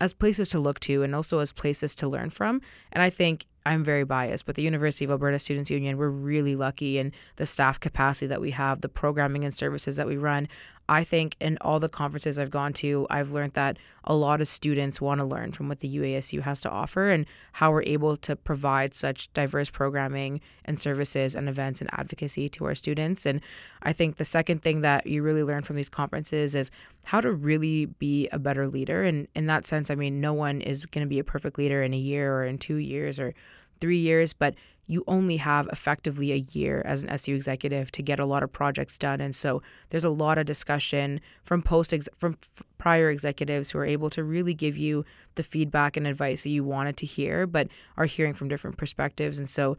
as 0.00 0.12
places 0.12 0.48
to 0.50 0.60
look 0.60 0.78
to 0.78 1.02
and 1.02 1.14
also 1.14 1.38
as 1.40 1.52
places 1.52 1.94
to 1.94 2.08
learn 2.08 2.30
from 2.30 2.60
and 2.92 3.02
i 3.02 3.10
think 3.10 3.46
I'm 3.68 3.84
very 3.84 4.04
biased, 4.04 4.46
but 4.46 4.54
the 4.54 4.62
University 4.62 5.04
of 5.04 5.10
Alberta 5.10 5.38
Students 5.38 5.70
Union, 5.70 5.98
we're 5.98 6.08
really 6.08 6.56
lucky 6.56 6.96
in 6.96 7.12
the 7.36 7.44
staff 7.44 7.78
capacity 7.78 8.26
that 8.26 8.40
we 8.40 8.52
have, 8.52 8.80
the 8.80 8.88
programming 8.88 9.44
and 9.44 9.52
services 9.52 9.96
that 9.96 10.06
we 10.06 10.16
run. 10.16 10.48
I 10.88 11.04
think 11.04 11.36
in 11.38 11.58
all 11.60 11.78
the 11.78 11.88
conferences 11.88 12.38
I've 12.38 12.50
gone 12.50 12.72
to, 12.74 13.06
I've 13.10 13.30
learned 13.30 13.52
that 13.52 13.78
a 14.04 14.14
lot 14.14 14.40
of 14.40 14.48
students 14.48 15.02
want 15.02 15.18
to 15.20 15.24
learn 15.24 15.52
from 15.52 15.68
what 15.68 15.80
the 15.80 15.96
UASU 15.98 16.40
has 16.40 16.62
to 16.62 16.70
offer 16.70 17.10
and 17.10 17.26
how 17.52 17.70
we're 17.70 17.82
able 17.82 18.16
to 18.16 18.34
provide 18.34 18.94
such 18.94 19.30
diverse 19.34 19.68
programming 19.68 20.40
and 20.64 20.80
services 20.80 21.34
and 21.34 21.46
events 21.46 21.82
and 21.82 21.90
advocacy 21.92 22.48
to 22.48 22.64
our 22.64 22.74
students. 22.74 23.26
And 23.26 23.42
I 23.82 23.92
think 23.92 24.16
the 24.16 24.24
second 24.24 24.62
thing 24.62 24.80
that 24.80 25.06
you 25.06 25.22
really 25.22 25.42
learn 25.42 25.62
from 25.62 25.76
these 25.76 25.90
conferences 25.90 26.54
is 26.54 26.70
how 27.04 27.20
to 27.20 27.32
really 27.32 27.84
be 27.84 28.28
a 28.32 28.38
better 28.38 28.66
leader. 28.66 29.04
And 29.04 29.28
in 29.34 29.46
that 29.46 29.66
sense, 29.66 29.90
I 29.90 29.94
mean, 29.94 30.22
no 30.22 30.32
one 30.32 30.62
is 30.62 30.86
going 30.86 31.04
to 31.04 31.08
be 31.08 31.18
a 31.18 31.24
perfect 31.24 31.58
leader 31.58 31.82
in 31.82 31.92
a 31.92 31.98
year 31.98 32.34
or 32.34 32.46
in 32.46 32.56
two 32.56 32.76
years 32.76 33.20
or 33.20 33.34
three 33.80 33.98
years, 33.98 34.32
but 34.32 34.54
you 34.88 35.04
only 35.06 35.36
have 35.36 35.68
effectively 35.70 36.32
a 36.32 36.46
year 36.52 36.82
as 36.86 37.02
an 37.02 37.10
SU 37.10 37.34
executive 37.34 37.92
to 37.92 38.02
get 38.02 38.18
a 38.18 38.24
lot 38.24 38.42
of 38.42 38.50
projects 38.50 38.96
done. 38.96 39.20
And 39.20 39.34
so 39.34 39.62
there's 39.90 40.04
a 40.04 40.10
lot 40.10 40.38
of 40.38 40.46
discussion 40.46 41.20
from 41.42 41.62
post 41.62 41.92
ex- 41.92 42.08
from 42.16 42.38
f- 42.42 42.64
prior 42.78 43.10
executives 43.10 43.70
who 43.70 43.78
are 43.78 43.84
able 43.84 44.08
to 44.10 44.24
really 44.24 44.54
give 44.54 44.78
you 44.78 45.04
the 45.34 45.42
feedback 45.42 45.98
and 45.98 46.06
advice 46.06 46.42
that 46.42 46.50
you 46.50 46.64
wanted 46.64 46.96
to 46.96 47.06
hear, 47.06 47.46
but 47.46 47.68
are 47.98 48.06
hearing 48.06 48.32
from 48.32 48.48
different 48.48 48.78
perspectives. 48.78 49.38
And 49.38 49.48
so 49.48 49.76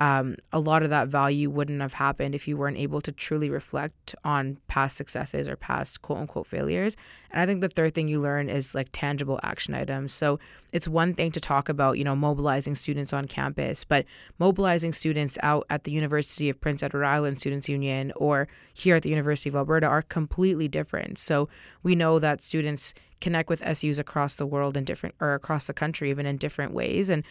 um, 0.00 0.36
a 0.50 0.58
lot 0.58 0.82
of 0.82 0.88
that 0.88 1.08
value 1.08 1.50
wouldn't 1.50 1.82
have 1.82 1.92
happened 1.92 2.34
if 2.34 2.48
you 2.48 2.56
weren't 2.56 2.78
able 2.78 3.02
to 3.02 3.12
truly 3.12 3.50
reflect 3.50 4.14
on 4.24 4.56
past 4.66 4.96
successes 4.96 5.46
or 5.46 5.56
past 5.56 6.00
quote 6.00 6.18
unquote 6.18 6.46
failures. 6.46 6.96
And 7.30 7.40
I 7.40 7.46
think 7.46 7.60
the 7.60 7.68
third 7.68 7.94
thing 7.94 8.08
you 8.08 8.18
learn 8.18 8.48
is 8.48 8.74
like 8.74 8.88
tangible 8.92 9.38
action 9.42 9.74
items. 9.74 10.14
So 10.14 10.40
it's 10.72 10.88
one 10.88 11.12
thing 11.12 11.32
to 11.32 11.40
talk 11.40 11.68
about, 11.68 11.98
you 11.98 12.04
know, 12.04 12.16
mobilizing 12.16 12.74
students 12.74 13.12
on 13.12 13.26
campus, 13.26 13.84
but 13.84 14.06
mobilizing 14.38 14.94
students 14.94 15.36
out 15.42 15.66
at 15.68 15.84
the 15.84 15.92
University 15.92 16.48
of 16.48 16.60
Prince 16.60 16.82
Edward 16.82 17.04
Island 17.04 17.38
Students 17.38 17.68
Union 17.68 18.10
or 18.16 18.48
here 18.72 18.96
at 18.96 19.02
the 19.02 19.10
University 19.10 19.50
of 19.50 19.54
Alberta 19.54 19.86
are 19.86 20.02
completely 20.02 20.66
different. 20.66 21.18
So 21.18 21.50
we 21.82 21.94
know 21.94 22.18
that 22.18 22.40
students 22.40 22.94
connect 23.20 23.50
with 23.50 23.62
SUs 23.76 23.98
across 23.98 24.36
the 24.36 24.46
world 24.46 24.76
in 24.76 24.84
different 24.84 25.14
or 25.20 25.34
across 25.34 25.66
the 25.66 25.74
country 25.74 26.10
even 26.10 26.26
in 26.26 26.36
different 26.36 26.72
ways 26.72 27.10
and 27.10 27.22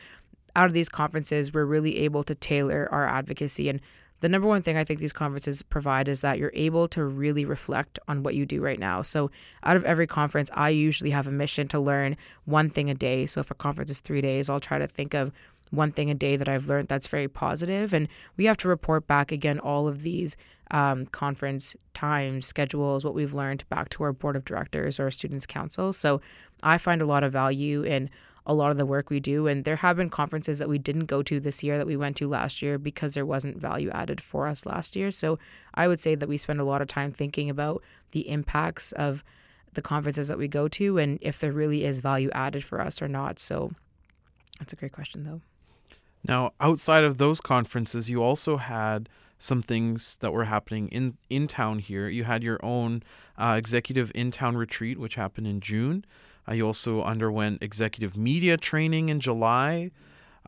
out 0.56 0.68
of 0.68 0.74
these 0.74 0.89
conferences, 0.89 1.53
we're 1.53 1.65
really 1.65 1.98
able 2.00 2.24
to 2.24 2.36
tailor 2.36 2.88
our 2.91 3.08
advocacy. 3.08 3.70
And 3.70 3.82
the 4.22 4.29
number 4.29 4.48
one 4.48 4.62
thing 4.62 4.77
I 4.77 4.84
think 4.84 5.00
these 5.00 5.13
conferences 5.13 5.62
provide 5.62 6.08
is 6.08 6.22
that 6.22 6.38
you're 6.38 6.51
able 6.53 6.88
to 6.89 7.03
really 7.03 7.46
reflect 7.46 8.00
on 8.08 8.24
what 8.24 8.36
you 8.36 8.46
do 8.46 8.62
right 8.62 8.79
now. 8.79 9.01
So, 9.01 9.32
out 9.63 9.77
of 9.77 9.86
every 9.86 10.08
conference, 10.08 10.50
I 10.53 10.70
usually 10.70 11.12
have 11.12 11.27
a 11.27 11.32
mission 11.32 11.68
to 11.70 11.79
learn 11.79 12.18
one 12.46 12.70
thing 12.70 12.89
a 12.89 12.94
day. 12.94 13.25
So, 13.25 13.39
if 13.39 13.50
a 13.50 13.56
conference 13.56 13.89
is 13.89 14.01
three 14.01 14.22
days, 14.22 14.50
I'll 14.50 14.60
try 14.60 14.77
to 14.77 14.88
think 14.88 15.13
of 15.13 15.32
one 15.72 15.91
thing 15.91 16.10
a 16.10 16.15
day 16.15 16.36
that 16.36 16.50
I've 16.50 16.68
learned 16.68 16.88
that's 16.88 17.08
very 17.08 17.27
positive. 17.27 17.94
And 17.94 18.08
we 18.36 18.46
have 18.46 18.58
to 18.58 18.68
report 18.68 19.08
back 19.08 19.32
again 19.32 19.60
all 19.60 19.88
of 19.88 20.01
these 20.01 20.36
um, 20.72 21.06
conference 21.08 21.75
times, 21.94 22.48
schedules, 22.48 23.06
what 23.06 23.13
we've 23.13 23.34
learned 23.34 23.63
back 23.70 23.89
to 23.89 24.03
our 24.03 24.12
board 24.12 24.36
of 24.36 24.46
directors 24.46 25.00
or 25.00 25.10
students' 25.12 25.46
council. 25.46 25.94
So, 25.94 26.20
I 26.62 26.77
find 26.77 27.01
a 27.01 27.06
lot 27.06 27.24
of 27.24 27.32
value 27.32 27.84
in 27.84 28.10
a 28.50 28.53
lot 28.53 28.72
of 28.72 28.77
the 28.77 28.86
work 28.86 29.12
we 29.12 29.20
do. 29.20 29.46
And 29.46 29.63
there 29.63 29.75
have 29.75 29.96
been 29.96 30.10
conferences 30.10 30.58
that 30.58 30.68
we 30.68 30.79
didn't 30.79 31.06
go 31.06 31.22
to 31.22 31.39
this 31.39 31.62
year 31.62 31.77
that 31.77 31.86
we 31.86 31.96
went 31.96 32.18
to 32.18 32.27
last 32.27 32.63
year 32.63 32.79
because 32.79 33.13
there 33.13 33.25
wasn't 33.25 33.62
value 33.62 33.91
added 33.91 34.20
for 34.20 34.48
us 34.48 34.65
last 34.65 34.96
year. 34.96 35.12
So 35.12 35.38
I 35.75 35.88
would 35.88 36.00
say 36.00 36.15
that 36.15 36.27
we 36.27 36.36
spend 36.36 36.60
a 36.60 36.63
lot 36.63 36.82
of 36.82 36.88
time 36.88 37.12
thinking 37.12 37.48
about 37.48 37.84
the 38.10 38.27
impacts 38.27 38.91
of 38.94 39.24
the 39.74 39.84
conferences 39.84 40.29
that 40.29 40.39
we 40.39 40.48
go 40.48 40.68
to 40.68 40.98
and 40.98 41.20
if 41.22 41.39
there 41.39 41.51
really 41.51 41.86
is 41.86 42.00
value 42.00 42.32
added 42.34 42.63
for 42.63 42.82
us 42.82 43.03
or 43.03 43.08
not. 43.08 43.38
So 43.38 43.72
that's 44.58 44.74
a 44.74 44.75
great 44.75 44.94
question, 44.94 45.25
though. 45.25 45.41
Now, 46.27 46.53
outside 46.60 47.03
of 47.03 47.20
those 47.20 47.39
conferences, 47.39 48.10
you 48.10 48.24
also 48.24 48.58
had 48.58 49.10
some 49.38 49.62
things 49.62 50.18
that 50.22 50.34
were 50.34 50.46
happening 50.46 50.88
in 50.89 51.18
in 51.29 51.48
town 51.48 51.79
here. 51.79 52.10
You 52.10 52.24
had 52.24 52.44
your 52.44 52.60
own 52.65 53.03
uh, 53.38 53.56
executive 53.58 54.12
in 54.15 54.32
town 54.32 54.58
retreat, 54.58 55.00
which 55.00 55.15
happened 55.15 55.46
in 55.46 55.62
June. 55.62 56.03
You 56.53 56.65
also 56.65 57.01
underwent 57.03 57.62
executive 57.62 58.18
media 58.18 58.58
training 58.58 59.10
in 59.10 59.20
July. 59.20 59.91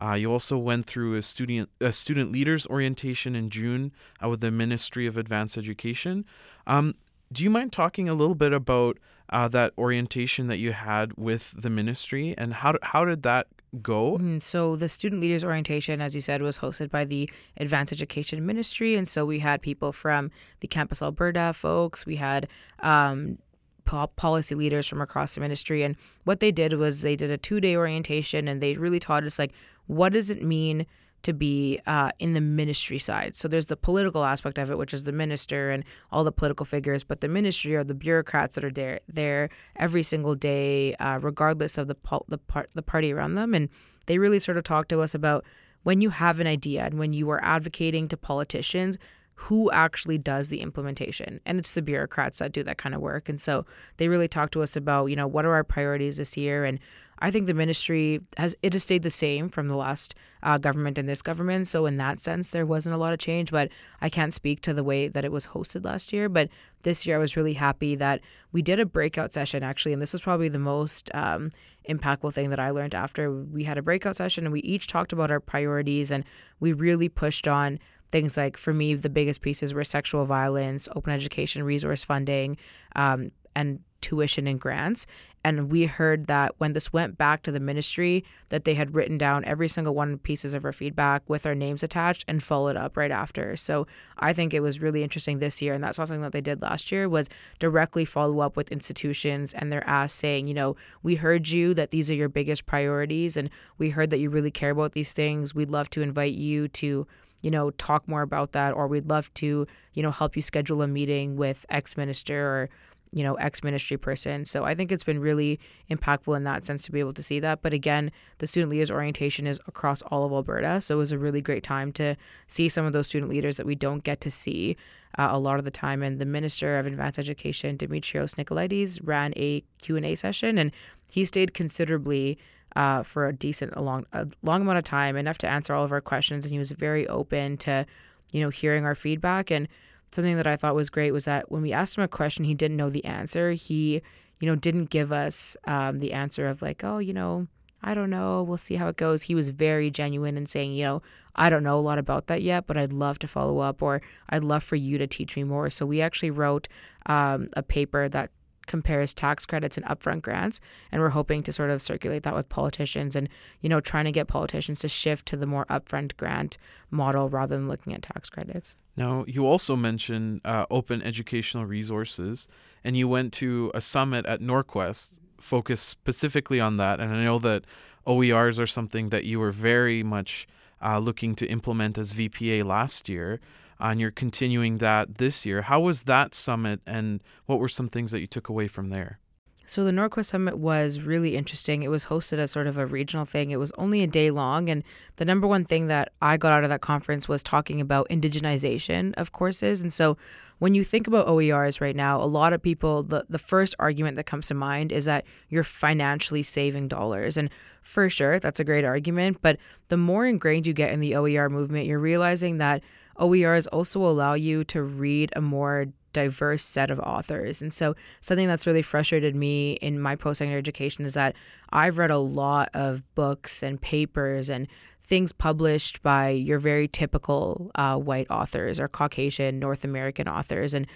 Uh, 0.00 0.14
you 0.14 0.32
also 0.32 0.58
went 0.58 0.86
through 0.86 1.14
a 1.14 1.22
student 1.22 1.70
a 1.80 1.92
student 1.92 2.32
leaders 2.32 2.66
orientation 2.66 3.36
in 3.36 3.50
June 3.50 3.92
uh, 4.22 4.28
with 4.28 4.40
the 4.40 4.50
Ministry 4.50 5.06
of 5.06 5.16
Advanced 5.16 5.56
Education. 5.56 6.24
Um, 6.66 6.94
do 7.30 7.44
you 7.44 7.50
mind 7.50 7.72
talking 7.72 8.08
a 8.08 8.14
little 8.14 8.34
bit 8.34 8.52
about 8.52 8.98
uh, 9.30 9.48
that 9.48 9.72
orientation 9.78 10.48
that 10.48 10.58
you 10.58 10.72
had 10.72 11.14
with 11.16 11.54
the 11.56 11.70
ministry 11.70 12.34
and 12.36 12.54
how 12.54 12.76
how 12.82 13.04
did 13.04 13.22
that 13.22 13.46
go? 13.80 14.14
Mm-hmm. 14.14 14.38
So 14.40 14.76
the 14.76 14.88
student 14.88 15.20
leaders 15.20 15.44
orientation, 15.44 16.00
as 16.00 16.14
you 16.14 16.20
said, 16.20 16.42
was 16.42 16.58
hosted 16.58 16.90
by 16.90 17.04
the 17.04 17.30
Advanced 17.56 17.92
Education 17.92 18.44
Ministry, 18.44 18.96
and 18.96 19.06
so 19.06 19.24
we 19.24 19.38
had 19.38 19.62
people 19.62 19.92
from 19.92 20.30
the 20.60 20.68
Campus 20.68 21.00
Alberta 21.00 21.52
folks. 21.54 22.04
We 22.04 22.16
had 22.16 22.48
um, 22.80 23.38
policy 23.84 24.54
leaders 24.54 24.86
from 24.86 25.00
across 25.00 25.34
the 25.34 25.40
ministry. 25.40 25.82
And 25.82 25.96
what 26.24 26.40
they 26.40 26.52
did 26.52 26.74
was 26.74 27.02
they 27.02 27.16
did 27.16 27.30
a 27.30 27.38
two 27.38 27.60
day 27.60 27.76
orientation 27.76 28.48
and 28.48 28.60
they 28.60 28.74
really 28.76 29.00
taught 29.00 29.24
us, 29.24 29.38
like, 29.38 29.52
what 29.86 30.12
does 30.12 30.30
it 30.30 30.42
mean 30.42 30.86
to 31.22 31.32
be 31.32 31.80
uh, 31.86 32.10
in 32.18 32.34
the 32.34 32.40
ministry 32.40 32.98
side? 32.98 33.36
So 33.36 33.48
there's 33.48 33.66
the 33.66 33.76
political 33.76 34.24
aspect 34.24 34.58
of 34.58 34.70
it, 34.70 34.78
which 34.78 34.92
is 34.92 35.04
the 35.04 35.12
minister 35.12 35.70
and 35.70 35.84
all 36.10 36.24
the 36.24 36.32
political 36.32 36.66
figures, 36.66 37.04
but 37.04 37.20
the 37.20 37.28
ministry 37.28 37.76
are 37.76 37.84
the 37.84 37.94
bureaucrats 37.94 38.54
that 38.54 38.64
are 38.64 38.70
there, 38.70 39.00
there 39.08 39.48
every 39.76 40.02
single 40.02 40.34
day, 40.34 40.94
uh, 40.96 41.18
regardless 41.20 41.78
of 41.78 41.88
the, 41.88 41.96
the, 42.28 42.38
part, 42.38 42.70
the 42.74 42.82
party 42.82 43.12
around 43.12 43.34
them. 43.34 43.54
And 43.54 43.68
they 44.06 44.18
really 44.18 44.38
sort 44.38 44.56
of 44.56 44.64
talked 44.64 44.88
to 44.90 45.00
us 45.00 45.14
about 45.14 45.44
when 45.84 46.00
you 46.00 46.10
have 46.10 46.40
an 46.40 46.46
idea 46.46 46.84
and 46.84 46.98
when 46.98 47.12
you 47.12 47.28
are 47.30 47.42
advocating 47.42 48.08
to 48.08 48.16
politicians, 48.16 48.98
who 49.34 49.70
actually 49.72 50.18
does 50.18 50.48
the 50.48 50.60
implementation. 50.60 51.40
And 51.44 51.58
it's 51.58 51.72
the 51.72 51.82
bureaucrats 51.82 52.38
that 52.38 52.52
do 52.52 52.62
that 52.62 52.78
kind 52.78 52.94
of 52.94 53.00
work. 53.00 53.28
And 53.28 53.40
so 53.40 53.66
they 53.96 54.08
really 54.08 54.28
talk 54.28 54.50
to 54.52 54.62
us 54.62 54.76
about 54.76 55.06
you 55.06 55.16
know 55.16 55.26
what 55.26 55.44
are 55.44 55.54
our 55.54 55.64
priorities 55.64 56.16
this 56.18 56.36
year? 56.36 56.64
And 56.64 56.78
i 57.22 57.30
think 57.30 57.46
the 57.46 57.54
ministry 57.54 58.20
has 58.36 58.56
it 58.62 58.72
has 58.72 58.82
stayed 58.82 59.02
the 59.02 59.10
same 59.10 59.48
from 59.48 59.68
the 59.68 59.76
last 59.76 60.16
uh, 60.42 60.58
government 60.58 60.98
and 60.98 61.08
this 61.08 61.22
government. 61.22 61.68
So 61.68 61.86
in 61.86 61.96
that 61.98 62.18
sense 62.18 62.50
there 62.50 62.66
wasn't 62.66 62.96
a 62.96 62.98
lot 62.98 63.12
of 63.12 63.20
change 63.20 63.50
but 63.50 63.68
i 64.00 64.08
can't 64.08 64.34
speak 64.34 64.60
to 64.62 64.74
the 64.74 64.84
way 64.84 65.08
that 65.08 65.24
it 65.24 65.32
was 65.32 65.46
hosted 65.46 65.84
last 65.84 66.12
year. 66.12 66.28
But 66.28 66.48
this 66.82 67.06
year 67.06 67.16
i 67.16 67.20
was 67.20 67.36
really 67.36 67.54
happy 67.54 67.94
that 67.94 68.20
we 68.50 68.60
did 68.60 68.80
a 68.80 68.86
breakout 68.86 69.32
session 69.32 69.62
actually. 69.62 69.92
And 69.92 70.02
this 70.02 70.12
was 70.12 70.22
probably 70.22 70.48
the 70.48 70.58
most 70.58 71.10
um, 71.14 71.50
impactful 71.88 72.32
thing 72.32 72.50
that 72.50 72.60
i 72.60 72.70
learned 72.70 72.94
after 72.94 73.32
we 73.32 73.64
had 73.64 73.78
a 73.78 73.82
breakout 73.82 74.16
session. 74.16 74.44
And 74.44 74.52
we 74.52 74.60
each 74.60 74.88
talked 74.88 75.12
about 75.12 75.30
our 75.30 75.40
priorities 75.40 76.10
and 76.10 76.24
we 76.60 76.72
really 76.72 77.08
pushed 77.08 77.46
on 77.46 77.78
things 78.12 78.36
like 78.36 78.56
for 78.56 78.72
me 78.72 78.94
the 78.94 79.08
biggest 79.10 79.40
pieces 79.40 79.74
were 79.74 79.82
sexual 79.82 80.24
violence 80.24 80.88
open 80.94 81.12
education 81.12 81.62
resource 81.64 82.04
funding 82.04 82.56
um, 82.94 83.32
and 83.56 83.80
tuition 84.02 84.46
and 84.46 84.60
grants. 84.60 85.06
And 85.44 85.72
we 85.72 85.86
heard 85.86 86.26
that 86.26 86.54
when 86.58 86.72
this 86.72 86.92
went 86.92 87.18
back 87.18 87.42
to 87.42 87.50
the 87.52 87.58
ministry 87.58 88.24
that 88.50 88.64
they 88.64 88.74
had 88.74 88.94
written 88.94 89.18
down 89.18 89.44
every 89.44 89.66
single 89.66 89.94
one 89.94 90.18
pieces 90.18 90.54
of 90.54 90.64
our 90.64 90.72
feedback 90.72 91.22
with 91.28 91.46
our 91.46 91.54
names 91.54 91.82
attached 91.82 92.24
and 92.28 92.42
followed 92.42 92.76
up 92.76 92.96
right 92.96 93.10
after. 93.10 93.56
So 93.56 93.86
i 94.18 94.32
think 94.32 94.52
it 94.52 94.60
was 94.60 94.80
really 94.80 95.02
interesting 95.02 95.38
this 95.38 95.62
year 95.62 95.74
and 95.74 95.82
that's 95.82 95.96
something 95.96 96.20
that 96.20 96.32
they 96.32 96.40
did 96.40 96.60
last 96.62 96.92
year 96.92 97.08
was 97.08 97.28
directly 97.58 98.04
follow 98.04 98.40
up 98.40 98.56
with 98.56 98.70
institutions 98.70 99.52
and 99.52 99.72
their 99.72 99.86
ask 99.88 100.18
saying 100.18 100.46
you 100.46 100.54
know 100.54 100.76
we 101.02 101.14
heard 101.16 101.48
you 101.48 101.74
that 101.74 101.90
these 101.90 102.10
are 102.10 102.14
your 102.14 102.28
biggest 102.28 102.66
priorities 102.66 103.36
and 103.36 103.50
we 103.78 103.90
heard 103.90 104.10
that 104.10 104.18
you 104.18 104.30
really 104.30 104.50
care 104.50 104.70
about 104.70 104.92
these 104.92 105.12
things. 105.12 105.54
We'd 105.54 105.70
love 105.70 105.90
to 105.90 106.02
invite 106.02 106.34
you 106.34 106.68
to 106.68 107.06
you 107.42 107.50
know, 107.50 107.70
talk 107.72 108.08
more 108.08 108.22
about 108.22 108.52
that, 108.52 108.72
or 108.72 108.86
we'd 108.86 109.08
love 109.08 109.32
to, 109.34 109.66
you 109.94 110.02
know, 110.02 110.10
help 110.10 110.36
you 110.36 110.42
schedule 110.42 110.80
a 110.82 110.88
meeting 110.88 111.36
with 111.36 111.66
X 111.68 111.96
minister 111.96 112.46
or, 112.46 112.70
you 113.12 113.22
know, 113.22 113.34
ex 113.34 113.62
ministry 113.62 113.96
person. 113.98 114.44
So 114.44 114.64
I 114.64 114.74
think 114.74 114.90
it's 114.90 115.04
been 115.04 115.20
really 115.20 115.60
impactful 115.90 116.34
in 116.34 116.44
that 116.44 116.64
sense 116.64 116.82
to 116.84 116.92
be 116.92 117.00
able 117.00 117.12
to 117.12 117.22
see 117.22 117.40
that. 117.40 117.60
But 117.60 117.74
again, 117.74 118.10
the 118.38 118.46
student 118.46 118.70
leaders 118.70 118.90
orientation 118.90 119.46
is 119.46 119.60
across 119.66 120.00
all 120.02 120.24
of 120.24 120.32
Alberta. 120.32 120.80
So 120.80 120.94
it 120.94 120.98
was 120.98 121.12
a 121.12 121.18
really 121.18 121.42
great 121.42 121.62
time 121.62 121.92
to 121.92 122.16
see 122.46 122.68
some 122.68 122.86
of 122.86 122.94
those 122.94 123.06
student 123.06 123.30
leaders 123.30 123.58
that 123.58 123.66
we 123.66 123.74
don't 123.74 124.02
get 124.02 124.20
to 124.22 124.30
see 124.30 124.76
uh, 125.18 125.28
a 125.30 125.38
lot 125.38 125.58
of 125.58 125.64
the 125.64 125.70
time. 125.70 126.02
And 126.02 126.18
the 126.18 126.24
Minister 126.24 126.78
of 126.78 126.86
Advanced 126.86 127.18
Education, 127.18 127.76
Demetrios 127.76 128.36
Nicolaides, 128.36 128.98
ran 129.02 129.34
a 129.36 129.62
Q&A 129.78 130.14
session 130.14 130.56
and 130.56 130.72
he 131.10 131.26
stayed 131.26 131.52
considerably 131.52 132.38
uh, 132.76 133.02
for 133.02 133.26
a 133.26 133.32
decent, 133.32 133.72
a 133.76 133.82
long, 133.82 134.06
a 134.12 134.26
long 134.42 134.62
amount 134.62 134.78
of 134.78 134.84
time, 134.84 135.16
enough 135.16 135.38
to 135.38 135.48
answer 135.48 135.74
all 135.74 135.84
of 135.84 135.92
our 135.92 136.00
questions. 136.00 136.44
And 136.44 136.52
he 136.52 136.58
was 136.58 136.72
very 136.72 137.06
open 137.08 137.56
to, 137.58 137.86
you 138.32 138.40
know, 138.40 138.48
hearing 138.48 138.84
our 138.84 138.94
feedback. 138.94 139.50
And 139.50 139.68
something 140.10 140.36
that 140.36 140.46
I 140.46 140.56
thought 140.56 140.74
was 140.74 140.90
great 140.90 141.12
was 141.12 141.24
that 141.26 141.50
when 141.50 141.62
we 141.62 141.72
asked 141.72 141.96
him 141.96 142.04
a 142.04 142.08
question, 142.08 142.44
he 142.44 142.54
didn't 142.54 142.76
know 142.76 142.90
the 142.90 143.04
answer. 143.04 143.52
He, 143.52 144.02
you 144.40 144.48
know, 144.48 144.56
didn't 144.56 144.90
give 144.90 145.12
us 145.12 145.56
um, 145.66 145.98
the 145.98 146.12
answer 146.12 146.46
of 146.48 146.62
like, 146.62 146.82
oh, 146.84 146.98
you 146.98 147.12
know, 147.12 147.46
I 147.82 147.94
don't 147.94 148.10
know. 148.10 148.42
We'll 148.42 148.58
see 148.58 148.76
how 148.76 148.88
it 148.88 148.96
goes. 148.96 149.22
He 149.22 149.34
was 149.34 149.48
very 149.48 149.90
genuine 149.90 150.36
in 150.36 150.46
saying, 150.46 150.72
you 150.72 150.84
know, 150.84 151.02
I 151.34 151.50
don't 151.50 151.62
know 151.62 151.78
a 151.78 151.80
lot 151.80 151.98
about 151.98 152.26
that 152.26 152.42
yet, 152.42 152.66
but 152.66 152.76
I'd 152.76 152.92
love 152.92 153.18
to 153.20 153.28
follow 153.28 153.58
up 153.58 153.82
or 153.82 154.02
I'd 154.28 154.44
love 154.44 154.62
for 154.62 154.76
you 154.76 154.98
to 154.98 155.06
teach 155.06 155.36
me 155.36 155.44
more. 155.44 155.70
So 155.70 155.86
we 155.86 156.00
actually 156.00 156.30
wrote 156.30 156.68
um, 157.06 157.48
a 157.54 157.62
paper 157.62 158.08
that 158.08 158.30
compares 158.72 159.12
tax 159.12 159.44
credits 159.44 159.76
and 159.76 159.84
upfront 159.84 160.22
grants 160.22 160.58
and 160.90 161.02
we're 161.02 161.10
hoping 161.10 161.42
to 161.42 161.52
sort 161.52 161.68
of 161.68 161.82
circulate 161.82 162.22
that 162.22 162.34
with 162.34 162.48
politicians 162.48 163.14
and 163.14 163.28
you 163.60 163.68
know 163.68 163.80
trying 163.80 164.06
to 164.06 164.10
get 164.18 164.28
politicians 164.28 164.78
to 164.78 164.88
shift 164.88 165.26
to 165.26 165.36
the 165.36 165.44
more 165.44 165.66
upfront 165.66 166.16
grant 166.16 166.56
model 166.90 167.28
rather 167.28 167.54
than 167.54 167.68
looking 167.68 167.92
at 167.92 168.00
tax 168.02 168.30
credits. 168.30 168.78
Now 168.96 169.26
you 169.28 169.46
also 169.46 169.76
mentioned 169.76 170.40
uh, 170.46 170.64
open 170.70 171.02
educational 171.02 171.66
resources 171.66 172.48
and 172.82 172.96
you 172.96 173.06
went 173.06 173.34
to 173.34 173.70
a 173.74 173.82
summit 173.82 174.24
at 174.24 174.40
norquest 174.40 175.18
focused 175.38 175.86
specifically 175.86 176.58
on 176.58 176.78
that 176.78 176.98
and 176.98 177.12
i 177.14 177.22
know 177.22 177.38
that 177.38 177.64
oers 178.06 178.58
are 178.58 178.70
something 178.78 179.10
that 179.10 179.24
you 179.24 179.38
were 179.38 179.52
very 179.52 180.02
much 180.02 180.46
uh, 180.80 180.98
looking 180.98 181.34
to 181.34 181.44
implement 181.46 181.98
as 181.98 182.14
vpa 182.14 182.64
last 182.64 183.08
year 183.08 183.38
and 183.82 184.00
you're 184.00 184.10
continuing 184.10 184.78
that 184.78 185.18
this 185.18 185.44
year. 185.44 185.62
How 185.62 185.80
was 185.80 186.04
that 186.04 186.34
summit, 186.34 186.80
and 186.86 187.22
what 187.46 187.58
were 187.58 187.68
some 187.68 187.88
things 187.88 188.12
that 188.12 188.20
you 188.20 188.26
took 188.26 188.48
away 188.48 188.68
from 188.68 188.88
there? 188.88 189.18
So 189.66 189.84
the 189.84 189.90
NorQuest 189.90 190.26
Summit 190.26 190.58
was 190.58 191.00
really 191.00 191.36
interesting. 191.36 191.82
It 191.82 191.88
was 191.88 192.06
hosted 192.06 192.38
as 192.38 192.50
sort 192.50 192.66
of 192.66 192.78
a 192.78 192.86
regional 192.86 193.24
thing. 193.24 193.50
It 193.50 193.58
was 193.58 193.72
only 193.78 194.02
a 194.02 194.06
day 194.06 194.30
long, 194.30 194.68
and 194.68 194.84
the 195.16 195.24
number 195.24 195.46
one 195.46 195.64
thing 195.64 195.86
that 195.88 196.12
I 196.20 196.36
got 196.36 196.52
out 196.52 196.62
of 196.62 196.70
that 196.70 196.80
conference 196.80 197.28
was 197.28 197.42
talking 197.42 197.80
about 197.80 198.08
indigenization 198.08 199.14
of 199.14 199.32
courses. 199.32 199.80
And 199.80 199.92
so 199.92 200.16
when 200.58 200.74
you 200.74 200.84
think 200.84 201.06
about 201.08 201.26
OERs 201.26 201.80
right 201.80 201.96
now, 201.96 202.20
a 202.20 202.24
lot 202.24 202.52
of 202.52 202.62
people 202.62 203.02
the 203.02 203.24
the 203.28 203.38
first 203.38 203.74
argument 203.80 204.16
that 204.16 204.26
comes 204.26 204.46
to 204.48 204.54
mind 204.54 204.92
is 204.92 205.06
that 205.06 205.24
you're 205.48 205.64
financially 205.64 206.42
saving 206.44 206.86
dollars. 206.88 207.36
And 207.36 207.50
for 207.82 208.08
sure, 208.08 208.38
that's 208.38 208.60
a 208.60 208.64
great 208.64 208.84
argument, 208.84 209.38
but 209.42 209.56
the 209.88 209.96
more 209.96 210.24
ingrained 210.24 210.68
you 210.68 210.72
get 210.72 210.92
in 210.92 211.00
the 211.00 211.16
OER 211.16 211.48
movement, 211.48 211.86
you're 211.86 211.98
realizing 211.98 212.58
that 212.58 212.82
OERs 213.22 213.66
also 213.68 214.04
allow 214.04 214.34
you 214.34 214.64
to 214.64 214.82
read 214.82 215.32
a 215.36 215.40
more 215.40 215.86
diverse 216.12 216.62
set 216.62 216.90
of 216.90 217.00
authors. 217.00 217.62
And 217.62 217.72
so, 217.72 217.94
something 218.20 218.48
that's 218.48 218.66
really 218.66 218.82
frustrated 218.82 219.34
me 219.34 219.74
in 219.74 220.00
my 220.00 220.16
post 220.16 220.38
secondary 220.38 220.58
education 220.58 221.04
is 221.04 221.14
that 221.14 221.34
I've 221.70 221.98
read 221.98 222.10
a 222.10 222.18
lot 222.18 222.68
of 222.74 223.02
books 223.14 223.62
and 223.62 223.80
papers 223.80 224.50
and 224.50 224.66
things 225.04 225.32
published 225.32 226.02
by 226.02 226.30
your 226.30 226.58
very 226.58 226.88
typical 226.88 227.70
uh, 227.74 227.96
white 227.96 228.30
authors 228.30 228.78
or 228.78 228.88
Caucasian 228.88 229.58
North 229.58 229.84
American 229.84 230.28
authors. 230.28 230.74
And 230.74 230.86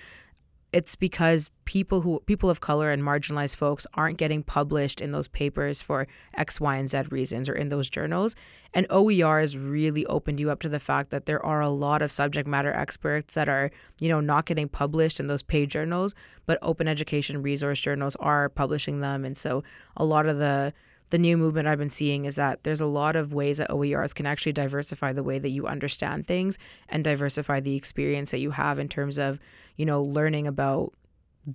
it's 0.73 0.97
because 0.97 1.51
people 1.65 2.01
who 2.01 2.21
people 2.27 2.51
of 2.51 2.61
color 2.61 2.91
and 2.91 3.03
marginalized 3.03 3.57
folks 3.57 3.87
aren't 3.95 4.19
getting 4.19 4.43
published 4.43 5.01
in 5.01 5.13
those 5.13 5.29
papers 5.29 5.81
for 5.81 6.07
X, 6.35 6.61
Y, 6.61 6.77
and 6.77 6.91
Z 6.91 7.03
reasons 7.11 7.49
or 7.49 7.55
in 7.55 7.69
those 7.69 7.89
journals. 7.89 8.35
And 8.75 8.87
OER 8.91 9.41
has 9.41 9.57
really 9.57 10.05
opened 10.07 10.41
you 10.41 10.51
up 10.51 10.61
to 10.61 10.69
the 10.69 10.81
fact 10.81 11.11
that 11.11 11.27
there 11.27 11.45
are 11.45 11.61
a 11.61 11.69
lot 11.69 12.03
of 12.03 12.11
subject 12.11 12.49
matter 12.49 12.73
experts 12.73 13.35
that 13.35 13.49
are, 13.49 13.71
you 14.01 14.09
know, 14.09 14.21
not 14.21 14.47
getting 14.47 14.69
published 14.69 15.21
in 15.21 15.29
those 15.29 15.43
paid 15.43 15.71
journals, 15.71 16.15
but 16.47 16.59
open 16.63 16.89
education 16.89 17.43
resource 17.43 17.81
journals 17.81 18.17
are 18.17 18.49
publishing 18.49 19.01
them. 19.01 19.25
And 19.25 19.37
so 19.37 19.63
a 19.97 20.05
lot 20.05 20.27
of 20.27 20.39
the 20.39 20.73
the 21.11 21.19
new 21.19 21.37
movement 21.37 21.69
I've 21.69 21.79
been 21.79 21.91
seeing 21.91 22.25
is 22.25 22.37
that 22.37 22.65
there's 22.65 22.81
a 22.81 22.87
lot 22.87 23.15
of 23.17 23.33
ways 23.33 23.59
that 23.59 23.71
OERs 23.71 24.15
can 24.15 24.27
actually 24.27 24.53
diversify 24.53 25.13
the 25.13 25.23
way 25.23 25.39
that 25.39 25.51
you 25.51 25.67
understand 25.67 26.27
things 26.27 26.59
and 26.89 27.05
diversify 27.05 27.61
the 27.61 27.77
experience 27.77 28.33
that 28.33 28.41
you 28.41 28.51
have 28.51 28.79
in 28.79 28.89
terms 28.89 29.19
of, 29.19 29.39
you 29.77 29.87
know, 29.87 30.03
learning 30.03 30.47
about 30.47 30.93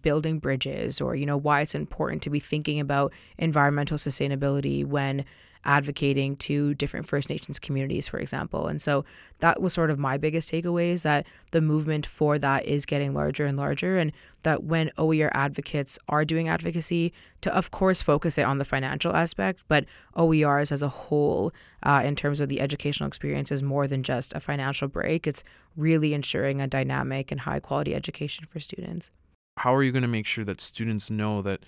building 0.02 0.40
bridges 0.40 1.02
or, 1.02 1.16
you 1.16 1.26
know, 1.26 1.36
why 1.36 1.62
it's 1.62 1.76
important 1.76 2.22
to 2.24 2.30
be 2.30 2.40
thinking 2.40 2.80
about 2.80 3.12
environmental 3.38 3.98
sustainability 3.98 4.86
when 4.86 5.26
advocating 5.66 6.36
to 6.38 6.74
different 6.76 7.08
First 7.08 7.30
Nations 7.30 7.60
communities, 7.60 8.08
for 8.08 8.20
example. 8.20 8.68
And 8.68 8.82
so 8.82 9.06
that 9.40 9.62
was 9.62 9.74
sort 9.74 9.90
of 9.90 10.00
my 10.00 10.18
biggest 10.18 10.52
takeaway 10.52 10.92
is 10.92 11.04
that 11.04 11.26
the 11.52 11.62
movement 11.62 12.06
for 12.06 12.40
that 12.40 12.66
is 12.66 12.86
getting 12.86 13.14
larger 13.14 13.46
and 13.46 13.58
larger, 13.58 13.98
and 13.98 14.12
that 14.44 14.64
when 14.64 14.92
OER 14.98 15.30
advocates 15.34 16.00
are 16.10 16.26
doing 16.26 16.48
advocacy, 16.48 17.14
to 17.42 17.54
of 17.56 17.72
course 17.72 18.02
focus 18.02 18.38
it 18.38 18.44
on 18.44 18.58
the 18.58 18.66
financial 18.66 19.16
aspect, 19.16 19.62
but 19.68 19.86
OERs 20.16 20.72
as 20.72 20.82
a 20.82 20.90
whole, 20.90 21.52
uh, 21.84 22.02
in 22.04 22.16
terms 22.16 22.40
of 22.40 22.50
the 22.50 22.62
educational 22.62 23.08
experience, 23.08 23.52
is 23.52 23.62
more 23.62 23.88
than 23.88 24.04
just 24.04 24.34
a 24.34 24.40
financial 24.40 24.88
break. 24.88 25.28
It's 25.28 25.44
really 25.76 26.14
ensuring 26.14 26.62
a 26.62 26.68
dynamic 26.68 27.32
and 27.32 27.42
high 27.42 27.60
quality 27.60 27.96
education 27.96 28.46
for 28.46 28.60
students. 28.60 29.12
How 29.58 29.76
are 29.76 29.84
you 29.84 29.92
going 29.92 30.02
to 30.02 30.08
make 30.08 30.26
sure 30.26 30.46
that 30.46 30.62
students 30.62 31.10
know 31.10 31.42
that? 31.42 31.66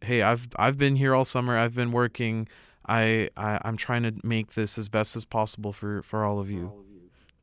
Hey, 0.00 0.22
I've 0.22 0.48
I've 0.56 0.78
been 0.78 0.96
here 0.96 1.14
all 1.14 1.24
summer. 1.24 1.56
I've 1.56 1.74
been 1.74 1.92
working. 1.92 2.48
I, 2.86 3.30
I 3.36 3.60
I'm 3.64 3.76
trying 3.76 4.02
to 4.04 4.14
make 4.22 4.54
this 4.54 4.78
as 4.78 4.88
best 4.88 5.16
as 5.16 5.24
possible 5.24 5.72
for 5.72 6.02
for 6.02 6.24
all 6.24 6.38
of 6.38 6.50
you. 6.50 6.72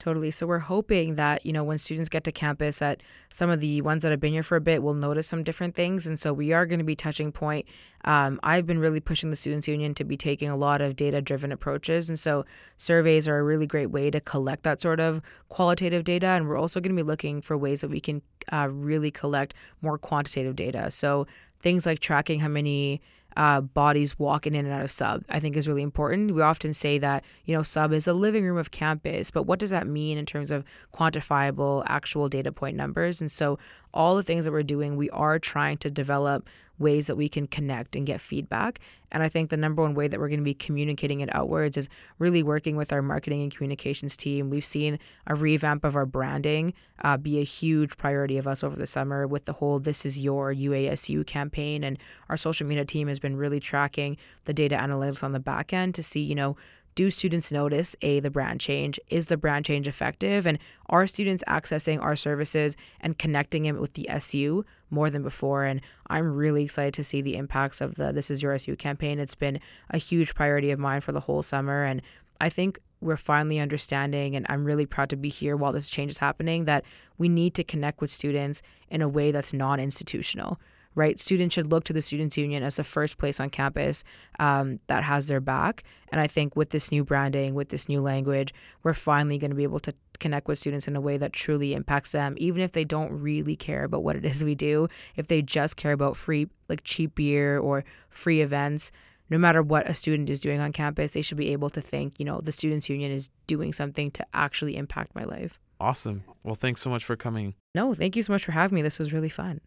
Totally. 0.04 0.32
So 0.32 0.46
we're 0.46 0.60
hoping 0.60 1.16
that, 1.16 1.46
you 1.46 1.54
know, 1.54 1.64
when 1.64 1.78
students 1.78 2.10
get 2.10 2.26
to 2.26 2.32
campus 2.34 2.80
that 2.80 3.02
some 3.30 3.50
of 3.50 3.62
the 3.62 3.82
ones 3.82 4.04
that 4.04 4.12
have 4.12 4.20
been 4.20 4.34
here 4.34 4.44
for 4.44 4.58
a 4.58 4.62
bit 4.62 4.84
will 4.84 4.94
notice 4.94 5.28
some 5.28 5.44
different 5.44 5.76
things. 5.76 6.06
And 6.06 6.20
so 6.20 6.34
we 6.34 6.52
are 6.52 6.66
going 6.66 6.80
to 6.80 6.84
be 6.84 6.96
touching 6.96 7.32
point. 7.32 7.66
Um, 8.04 8.38
I've 8.44 8.66
been 8.66 8.80
really 8.80 9.00
pushing 9.00 9.30
the 9.30 9.38
Students 9.38 9.66
Union 9.66 9.96
to 9.96 10.04
be 10.04 10.18
taking 10.18 10.50
a 10.50 10.58
lot 10.58 10.82
of 10.82 10.98
data 10.98 11.22
driven 11.22 11.54
approaches. 11.54 12.10
And 12.10 12.20
so 12.20 12.44
surveys 12.76 13.30
are 13.30 13.38
a 13.38 13.44
really 13.44 13.66
great 13.66 13.92
way 13.92 14.12
to 14.12 14.20
collect 14.20 14.64
that 14.64 14.82
sort 14.82 15.00
of 15.00 15.22
qualitative 15.48 16.04
data. 16.04 16.28
And 16.28 16.50
we're 16.50 16.58
also 16.58 16.82
going 16.82 16.94
to 16.94 17.02
be 17.02 17.08
looking 17.08 17.42
for 17.42 17.58
ways 17.58 17.80
that 17.80 17.90
we 17.90 18.02
can 18.02 18.22
uh, 18.52 18.68
really 18.70 19.12
collect 19.12 19.54
more 19.82 19.98
quantitative 19.98 20.58
data. 20.58 20.92
So 20.92 21.28
things 21.62 21.86
like 21.86 22.00
tracking 22.00 22.42
how 22.42 22.50
many 22.50 23.02
uh, 23.38 23.62
bodies 23.62 24.18
walking 24.20 24.56
in 24.56 24.66
and 24.66 24.74
out 24.74 24.84
of 24.84 24.92
sub 24.92 25.24
i 25.30 25.40
think 25.40 25.56
is 25.56 25.68
really 25.68 25.82
important. 25.82 26.34
We 26.34 26.42
often 26.42 26.74
say 26.74 26.98
that 27.00 27.24
you 27.46 27.56
know 27.56 27.64
sub 27.64 27.92
is 27.94 28.08
a 28.08 28.14
living 28.14 28.46
room 28.46 28.58
of 28.58 28.72
campus 28.72 29.32
but 29.32 29.44
what 29.44 29.60
does 29.60 29.70
that 29.72 29.88
mean 29.88 30.18
in 30.18 30.26
terms 30.26 30.52
of 30.52 30.64
quantifiable 30.94 31.84
actual 31.88 32.30
data 32.30 32.52
point 32.52 32.78
numbers? 32.78 33.22
And 33.22 33.32
so 33.32 33.60
all 33.94 34.16
the 34.16 34.24
things 34.24 34.46
that 34.46 34.52
we're 34.52 34.64
doing 34.64 34.96
we 34.96 35.10
are 35.12 35.40
trying 35.40 35.78
to 35.78 35.90
develop 35.90 36.48
ways 36.80 37.08
that 37.08 37.16
we 37.16 37.30
can 37.30 37.48
connect 37.48 37.96
and 37.96 38.06
get 38.06 38.20
feedback. 38.20 38.80
And 39.12 39.22
I 39.22 39.30
think 39.30 39.50
the 39.50 39.58
number 39.58 39.84
one 39.84 39.94
way 39.94 40.08
that 40.08 40.20
we're 40.20 40.28
going 40.28 40.40
to 40.40 40.44
be 40.44 40.56
communicating 40.56 41.22
it 41.22 41.34
outwards 41.36 41.78
is 41.78 41.88
really 42.18 42.42
working 42.42 42.76
with 42.76 42.92
our 42.92 43.02
marketing 43.02 43.44
and 43.44 43.56
communications 43.56 44.18
team. 44.18 44.50
We've 44.50 44.66
seen 44.66 44.98
a 45.28 45.36
revamp 45.36 45.84
of 45.84 45.96
our 45.96 46.06
branding 46.06 46.74
uh, 47.04 47.18
be 47.18 47.40
a 47.40 47.44
huge 47.44 47.96
priority 47.98 48.38
of 48.38 48.48
us 48.48 48.64
over 48.64 48.76
the 48.76 48.88
summer 48.88 49.28
with 49.28 49.46
the 49.46 49.54
whole 49.54 49.80
This 49.80 50.06
Is 50.06 50.20
Your 50.20 50.54
UASU 50.54 51.26
campaign. 51.28 51.84
And 51.84 52.00
our 52.30 52.38
social 52.38 52.66
media 52.66 52.86
team 52.86 53.08
has 53.08 53.20
been 53.20 53.36
really 53.36 53.60
tracking 53.60 54.18
the 54.46 54.54
data 54.54 54.76
analytics 54.76 55.24
on 55.24 55.32
the 55.32 55.40
back 55.40 55.74
end 55.74 55.94
to 55.96 56.04
see, 56.04 56.22
you 56.22 56.36
know, 56.36 56.58
do 56.96 57.10
students 57.10 57.52
notice 57.52 57.96
a 58.02 58.20
the 58.20 58.30
brand 58.30 58.60
change 58.60 59.00
is 59.10 59.28
the 59.28 59.38
brand 59.38 59.66
change 59.66 59.88
effective 59.88 60.46
and 60.46 60.60
are 60.88 61.08
students 61.08 61.44
accessing 61.48 62.02
our 62.02 62.16
services 62.16 62.78
and 63.02 63.18
connecting 63.18 63.66
it 63.66 63.80
with 63.80 63.94
the 63.94 64.08
su 64.20 64.64
more 64.94 65.10
than 65.10 65.24
before 65.24 65.64
and 65.64 65.82
i'm 66.08 66.34
really 66.34 66.64
excited 66.64 66.94
to 66.94 67.04
see 67.04 67.22
the 67.22 67.36
impacts 67.36 67.82
of 67.82 67.96
the 67.96 68.12
this 68.14 68.32
is 68.32 68.42
your 68.42 68.58
su 68.58 68.76
campaign 68.76 69.20
it's 69.20 69.36
been 69.36 69.60
a 69.90 69.98
huge 69.98 70.34
priority 70.36 70.72
of 70.72 70.80
mine 70.80 71.02
for 71.02 71.12
the 71.12 71.22
whole 71.22 71.42
summer 71.42 71.84
and 71.84 72.02
i 72.40 72.48
think 72.48 72.80
we're 73.02 73.18
finally 73.18 73.60
understanding 73.60 74.36
and 74.36 74.46
i'm 74.50 74.64
really 74.64 74.86
proud 74.86 75.10
to 75.10 75.18
be 75.18 75.30
here 75.30 75.58
while 75.58 75.74
this 75.74 75.90
change 75.90 76.12
is 76.12 76.20
happening 76.20 76.66
that 76.66 76.86
we 77.18 77.28
need 77.28 77.54
to 77.54 77.64
connect 77.64 78.00
with 78.00 78.12
students 78.12 78.62
in 78.90 79.02
a 79.02 79.10
way 79.10 79.32
that's 79.32 79.54
non-institutional 79.54 80.60
right? 80.96 81.20
Students 81.20 81.56
should 81.56 81.72
look 81.72 81.84
to 81.86 81.94
the 81.94 82.02
Students' 82.02 82.38
Union 82.38 82.64
as 82.64 82.76
the 82.76 82.84
first 82.84 83.18
place 83.18 83.40
on 83.40 83.50
campus 83.50 84.04
um, 84.40 84.80
that 84.88 85.04
has 85.04 85.28
their 85.28 85.40
back. 85.40 85.84
And 86.10 86.22
I 86.22 86.28
think 86.28 86.56
with 86.56 86.70
this 86.70 86.92
new 86.92 87.04
branding, 87.04 87.56
with 87.56 87.70
this 87.70 87.90
new 87.90 88.02
language, 88.02 88.54
we're 88.84 88.94
finally 88.94 89.38
going 89.38 89.52
to 89.52 89.56
be 89.56 89.64
able 89.64 89.80
to 89.82 89.94
connect 90.20 90.48
with 90.48 90.60
students 90.60 90.88
in 90.88 90.96
a 90.96 91.02
way 91.02 91.18
that 91.18 91.34
truly 91.34 91.74
impacts 91.74 92.12
them, 92.12 92.36
even 92.38 92.62
if 92.62 92.72
they 92.72 92.86
don't 92.86 93.12
really 93.12 93.56
care 93.56 93.84
about 93.84 94.04
what 94.04 94.16
it 94.16 94.26
is 94.26 94.44
we 94.44 94.56
do. 94.56 94.88
If 95.16 95.28
they 95.28 95.42
just 95.42 95.78
care 95.78 95.92
about 95.92 96.18
free, 96.18 96.50
like 96.70 96.84
cheap 96.84 97.16
beer 97.16 97.60
or 97.60 97.84
free 98.10 98.42
events, 98.42 98.92
no 99.30 99.38
matter 99.38 99.64
what 99.64 99.90
a 99.90 99.94
student 99.94 100.30
is 100.30 100.40
doing 100.40 100.60
on 100.60 100.72
campus, 100.72 101.14
they 101.14 101.22
should 101.22 101.38
be 101.38 101.52
able 101.52 101.70
to 101.72 101.82
think, 101.82 102.14
you 102.20 102.26
know, 102.26 102.42
the 102.42 102.52
Students' 102.52 102.90
Union 102.90 103.12
is 103.12 103.30
doing 103.48 103.74
something 103.74 104.12
to 104.12 104.26
actually 104.34 104.76
impact 104.76 105.16
my 105.16 105.24
life. 105.24 105.60
Awesome. 105.80 106.24
Well, 106.44 106.56
thanks 106.56 106.82
so 106.82 106.90
much 106.90 107.04
for 107.04 107.16
coming. 107.16 107.56
No, 107.74 107.94
thank 107.94 108.16
you 108.16 108.24
so 108.24 108.32
much 108.32 108.46
for 108.46 108.52
having 108.52 108.76
me. 108.76 108.82
This 108.82 109.00
was 109.00 109.12
really 109.12 109.30
fun. 109.30 109.60